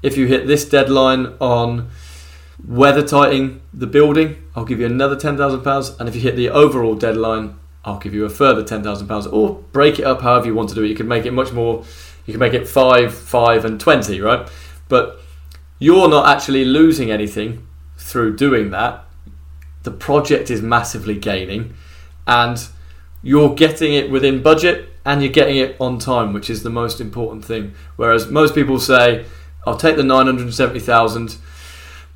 If 0.02 0.16
you 0.16 0.26
hit 0.26 0.46
this 0.46 0.68
deadline 0.68 1.34
on 1.40 1.88
weather 2.66 3.06
tighting 3.06 3.60
the 3.72 3.86
building, 3.86 4.42
I'll 4.54 4.64
give 4.64 4.80
you 4.80 4.86
another 4.86 5.16
£10,000. 5.16 6.00
And 6.00 6.08
if 6.08 6.14
you 6.14 6.20
hit 6.20 6.36
the 6.36 6.50
overall 6.50 6.94
deadline, 6.94 7.58
I'll 7.84 7.98
give 7.98 8.14
you 8.14 8.24
a 8.24 8.30
further 8.30 8.62
£10,000. 8.62 9.32
Or 9.32 9.62
break 9.72 9.98
it 9.98 10.04
up 10.04 10.22
however 10.22 10.46
you 10.46 10.54
want 10.54 10.68
to 10.70 10.74
do 10.74 10.82
it. 10.82 10.88
You 10.88 10.96
can 10.96 11.08
make 11.08 11.24
it 11.24 11.32
much 11.32 11.52
more, 11.52 11.84
you 12.26 12.32
can 12.32 12.40
make 12.40 12.54
it 12.54 12.66
5, 12.66 13.14
5, 13.14 13.64
and 13.64 13.80
20, 13.80 14.20
right? 14.20 14.48
But 14.88 15.20
you're 15.78 16.08
not 16.08 16.26
actually 16.26 16.64
losing 16.64 17.10
anything 17.10 17.66
through 17.96 18.36
doing 18.36 18.70
that. 18.70 19.04
The 19.82 19.90
project 19.90 20.50
is 20.50 20.62
massively 20.62 21.16
gaining, 21.16 21.74
and 22.26 22.66
you're 23.22 23.54
getting 23.54 23.94
it 23.94 24.10
within 24.10 24.42
budget 24.42 24.88
and 25.04 25.22
you're 25.22 25.32
getting 25.32 25.56
it 25.56 25.76
on 25.80 25.98
time, 25.98 26.32
which 26.32 26.50
is 26.50 26.62
the 26.62 26.70
most 26.70 27.00
important 27.00 27.44
thing. 27.44 27.74
Whereas 27.96 28.28
most 28.28 28.54
people 28.54 28.78
say, 28.80 29.24
I'll 29.66 29.76
take 29.76 29.96
the 29.96 30.04
970,000 30.04 31.38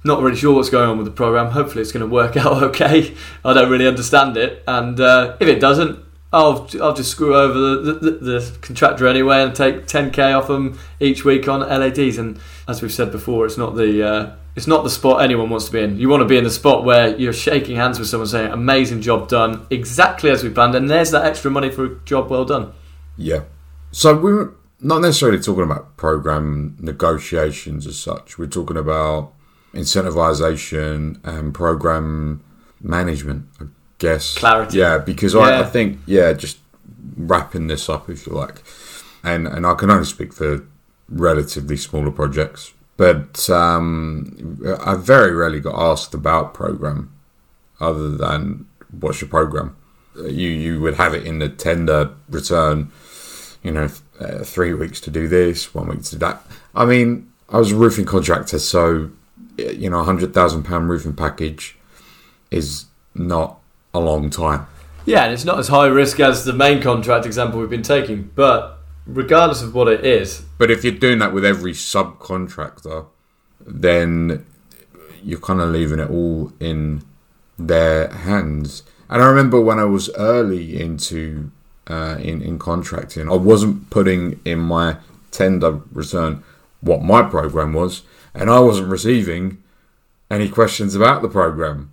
not 0.03 0.23
really 0.23 0.37
sure 0.37 0.55
what's 0.55 0.71
going 0.71 0.89
on 0.89 0.97
with 0.97 1.07
the 1.07 1.13
program. 1.13 1.51
Hopefully, 1.51 1.83
it's 1.83 1.93
going 1.93 2.09
to 2.09 2.13
work 2.13 2.37
out 2.39 2.63
okay. 2.63 3.15
I 3.45 3.53
don't 3.53 3.71
really 3.71 3.87
understand 3.87 4.37
it, 4.37 4.63
and 4.67 4.99
uh, 4.99 5.37
if 5.41 5.49
it 5.49 5.61
doesn't, 5.61 5.99
I'll 6.33 6.69
I'll 6.81 6.95
just 6.95 7.11
screw 7.11 7.37
over 7.37 7.59
the, 7.59 7.93
the, 7.93 8.11
the, 8.11 8.59
contractor 8.61 9.07
anyway 9.07 9.43
and 9.43 9.55
take 9.55 9.87
10k 9.87 10.39
off 10.39 10.47
them 10.47 10.79
each 11.01 11.25
week 11.25 11.49
on 11.49 11.61
LADs. 11.61 12.19
And 12.19 12.39
as 12.69 12.83
we've 12.83 12.93
said 12.93 13.11
before, 13.11 13.47
it's 13.47 13.59
not 13.59 13.75
the 13.75 14.03
uh, 14.03 14.37
it's 14.57 14.67
not 14.67 14.85
the 14.85 14.91
spot 14.91 15.23
anyone 15.23 15.49
wants 15.49 15.67
to 15.67 15.73
be 15.73 15.81
in. 15.81 15.99
You 15.99 16.09
want 16.09 16.23
to 16.23 16.27
be 16.27 16.37
in 16.37 16.45
the 16.45 16.51
spot 16.51 16.85
where 16.85 17.17
you're 17.17 17.33
shaking 17.33 17.77
hands 17.77 17.99
with 17.99 18.09
someone 18.09 18.29
saying, 18.29 18.53
"Amazing 18.53 19.01
job 19.01 19.29
done, 19.29 19.67
exactly 19.71 20.31
as 20.31 20.43
we 20.43 20.51
planned," 20.51 20.75
and 20.75 20.91
there's 20.91 21.11
that 21.13 21.25
extra 21.25 21.51
money 21.51 21.71
for 21.71 21.85
a 21.85 21.99
job 22.05 22.31
well 22.31 22.45
done. 22.45 22.73
Yeah. 23.17 23.43
So 23.93 24.17
we're 24.17 24.53
not 24.81 25.01
necessarily 25.01 25.41
talking 25.41 25.65
about 25.65 25.97
program 25.97 26.77
negotiations 26.81 27.87
as 27.87 27.99
such. 27.99 28.39
We're 28.39 28.47
talking 28.47 28.77
about 28.77 29.33
incentivization 29.75 31.25
and 31.25 31.55
program 31.55 32.43
management, 32.81 33.47
I 33.61 33.65
guess. 33.99 34.37
Clarity. 34.37 34.79
Yeah, 34.79 34.99
because 34.99 35.35
yeah. 35.35 35.41
I, 35.41 35.61
I, 35.61 35.65
think, 35.65 35.99
yeah, 36.07 36.33
just 36.33 36.59
wrapping 37.17 37.67
this 37.67 37.89
up, 37.89 38.09
if 38.09 38.27
you 38.27 38.33
like, 38.33 38.63
and, 39.23 39.47
and 39.47 39.67
I 39.67 39.75
can 39.75 39.91
only 39.91 40.07
speak 40.07 40.33
for 40.33 40.67
relatively 41.09 41.77
smaller 41.77 42.11
projects, 42.11 42.73
but 43.01 43.49
um, 43.49 44.61
I 44.85 44.95
very 44.95 45.35
rarely 45.35 45.59
got 45.59 45.75
asked 45.75 46.13
about 46.13 46.53
program 46.53 47.11
other 47.81 48.11
than 48.11 48.67
what's 48.91 49.23
your 49.23 49.31
program. 49.31 49.75
You, 50.17 50.49
you 50.49 50.83
would 50.83 50.97
have 50.97 51.15
it 51.15 51.27
in 51.27 51.39
the 51.39 51.49
tender 51.49 52.11
return, 52.29 52.93
you 53.63 53.71
know, 53.71 53.89
uh, 54.21 54.45
three 54.45 54.75
weeks 54.75 55.01
to 55.01 55.11
do 55.11 55.29
this, 55.29 55.75
one 55.75 55.89
week 55.89 56.03
to 56.03 56.11
do 56.11 56.19
that. 56.19 56.43
I 56.75 56.85
mean, 56.85 57.33
I 57.49 57.57
was 57.57 57.73
a 57.73 57.75
roofing 57.75 58.05
contractor, 58.05 58.59
so 58.59 59.11
you 59.57 59.89
know, 59.89 60.01
a 60.01 60.05
hundred 60.05 60.35
thousand 60.35 60.65
pound 60.65 60.91
roofing 60.91 61.15
package 61.15 61.79
is 62.51 62.85
not 63.15 63.61
a 63.95 64.01
long 64.01 64.29
time. 64.29 64.67
Yeah, 65.07 65.25
and 65.25 65.33
it's 65.33 65.47
not 65.47 65.59
as 65.59 65.69
high 65.69 65.87
risk 65.87 66.21
as 66.21 66.45
the 66.45 66.53
main 66.53 66.83
contract 66.83 67.25
example 67.25 67.61
we've 67.61 67.71
been 67.71 67.81
taking, 67.81 68.31
but 68.35 68.80
regardless 69.15 69.63
of 69.63 69.75
what 69.75 69.89
it 69.89 70.05
is. 70.05 70.43
But 70.59 70.71
if 70.71 70.85
you're 70.85 70.93
doing 70.93 71.19
that 71.19 71.33
with 71.33 71.45
every 71.45 71.73
subcontractor, 71.73 73.07
then 73.61 74.47
you're 75.23 75.41
kind 75.41 75.61
of 75.61 75.71
leaving 75.71 76.01
it 76.01 76.11
all 76.11 76.53
in 76.61 77.03
their 77.59 78.09
hands. 78.09 78.83
And 79.09 79.23
I 79.23 79.27
remember 79.27 79.61
when 79.61 79.79
I 79.79 79.85
was 79.85 80.11
early 80.17 80.81
into 80.81 81.51
uh, 81.87 82.17
in 82.21 82.41
in 82.43 82.59
contracting, 82.59 83.29
I 83.29 83.35
wasn't 83.35 83.91
putting 83.91 84.41
in 84.45 84.61
my 84.61 84.97
tender 85.31 85.83
return 85.93 86.43
what 86.81 87.03
my 87.03 87.23
program 87.23 87.73
was 87.73 88.03
and 88.35 88.51
I 88.51 88.61
wasn't 88.61 88.89
receiving 88.89 89.63
any 90.31 90.49
questions 90.49 90.95
about 90.95 91.23
the 91.23 91.29
program. 91.29 91.93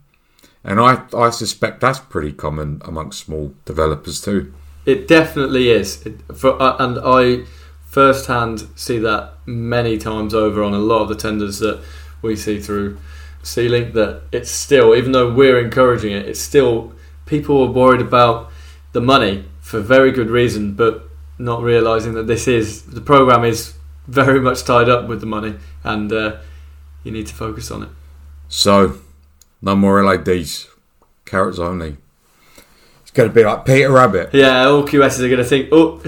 And 0.63 0.79
I, 0.79 1.03
I 1.15 1.29
suspect 1.29 1.81
that's 1.81 1.99
pretty 1.99 2.33
common 2.33 2.81
amongst 2.85 3.25
small 3.25 3.53
developers 3.65 4.21
too. 4.21 4.53
It 4.87 5.05
definitely 5.05 5.69
is. 5.69 6.03
It, 6.05 6.21
for, 6.33 6.59
uh, 6.61 6.77
and 6.79 6.97
I 7.03 7.43
firsthand 7.85 8.69
see 8.75 8.97
that 8.99 9.33
many 9.45 9.97
times 9.97 10.33
over 10.33 10.63
on 10.63 10.73
a 10.73 10.79
lot 10.79 11.01
of 11.01 11.09
the 11.09 11.15
tenders 11.15 11.59
that 11.59 11.83
we 12.21 12.37
see 12.37 12.59
through 12.59 12.97
C-Link. 13.43 13.93
That 13.93 14.21
it's 14.31 14.49
still, 14.49 14.95
even 14.95 15.11
though 15.11 15.31
we're 15.31 15.59
encouraging 15.59 16.13
it, 16.13 16.25
it's 16.25 16.39
still 16.39 16.93
people 17.25 17.61
are 17.63 17.71
worried 17.71 17.99
about 17.99 18.49
the 18.93 19.01
money 19.01 19.43
for 19.59 19.81
very 19.81 20.13
good 20.13 20.29
reason, 20.29 20.73
but 20.73 21.03
not 21.37 21.61
realizing 21.61 22.13
that 22.13 22.27
this 22.27 22.47
is 22.47 22.83
the 22.83 23.01
program 23.01 23.43
is 23.43 23.73
very 24.07 24.39
much 24.39 24.63
tied 24.63 24.87
up 24.87 25.09
with 25.09 25.19
the 25.19 25.25
money, 25.25 25.55
and 25.83 26.13
uh, 26.13 26.37
you 27.03 27.11
need 27.11 27.27
to 27.27 27.33
focus 27.33 27.69
on 27.71 27.83
it. 27.83 27.89
So, 28.47 28.99
no 29.61 29.75
more 29.75 30.01
LADs, 30.01 30.69
carrots 31.25 31.59
only. 31.59 31.97
Going 33.17 33.29
to 33.29 33.33
be 33.33 33.43
like 33.43 33.65
Peter 33.65 33.91
Rabbit. 33.91 34.29
Yeah, 34.31 34.65
all 34.67 34.83
QSs 34.83 35.21
are 35.21 35.27
going 35.27 35.39
to 35.39 35.43
think. 35.43 35.69
Oh, 35.71 35.99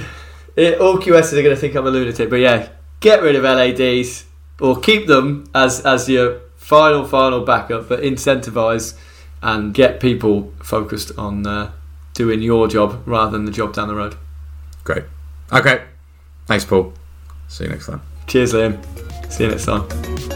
eh, 0.55 0.75
all 0.75 0.99
QSs 0.99 1.33
are 1.33 1.41
going 1.41 1.55
to 1.55 1.59
think 1.59 1.73
I'm 1.73 1.87
a 1.87 1.89
lunatic. 1.89 2.29
But 2.29 2.35
yeah, 2.35 2.69
get 2.99 3.23
rid 3.23 3.35
of 3.35 3.41
LADs 3.41 4.25
or 4.61 4.79
keep 4.79 5.07
them 5.07 5.49
as 5.55 5.83
as 5.83 6.07
your 6.07 6.39
final 6.55 7.03
final 7.05 7.41
backup, 7.41 7.89
but 7.89 8.01
incentivize 8.01 8.95
and 9.41 9.73
get 9.73 9.99
people 9.99 10.53
focused 10.61 11.11
on 11.17 11.47
uh, 11.47 11.71
doing 12.13 12.43
your 12.43 12.67
job 12.67 13.01
rather 13.07 13.31
than 13.31 13.45
the 13.45 13.51
job 13.51 13.73
down 13.73 13.87
the 13.87 13.95
road. 13.95 14.15
Great. 14.83 15.05
Okay. 15.51 15.85
Thanks, 16.45 16.63
Paul. 16.63 16.93
See 17.47 17.63
you 17.63 17.71
next 17.71 17.87
time. 17.87 18.03
Cheers, 18.27 18.53
Liam. 18.53 19.31
See 19.31 19.45
you 19.45 19.49
next 19.49 19.65
time. 19.65 20.28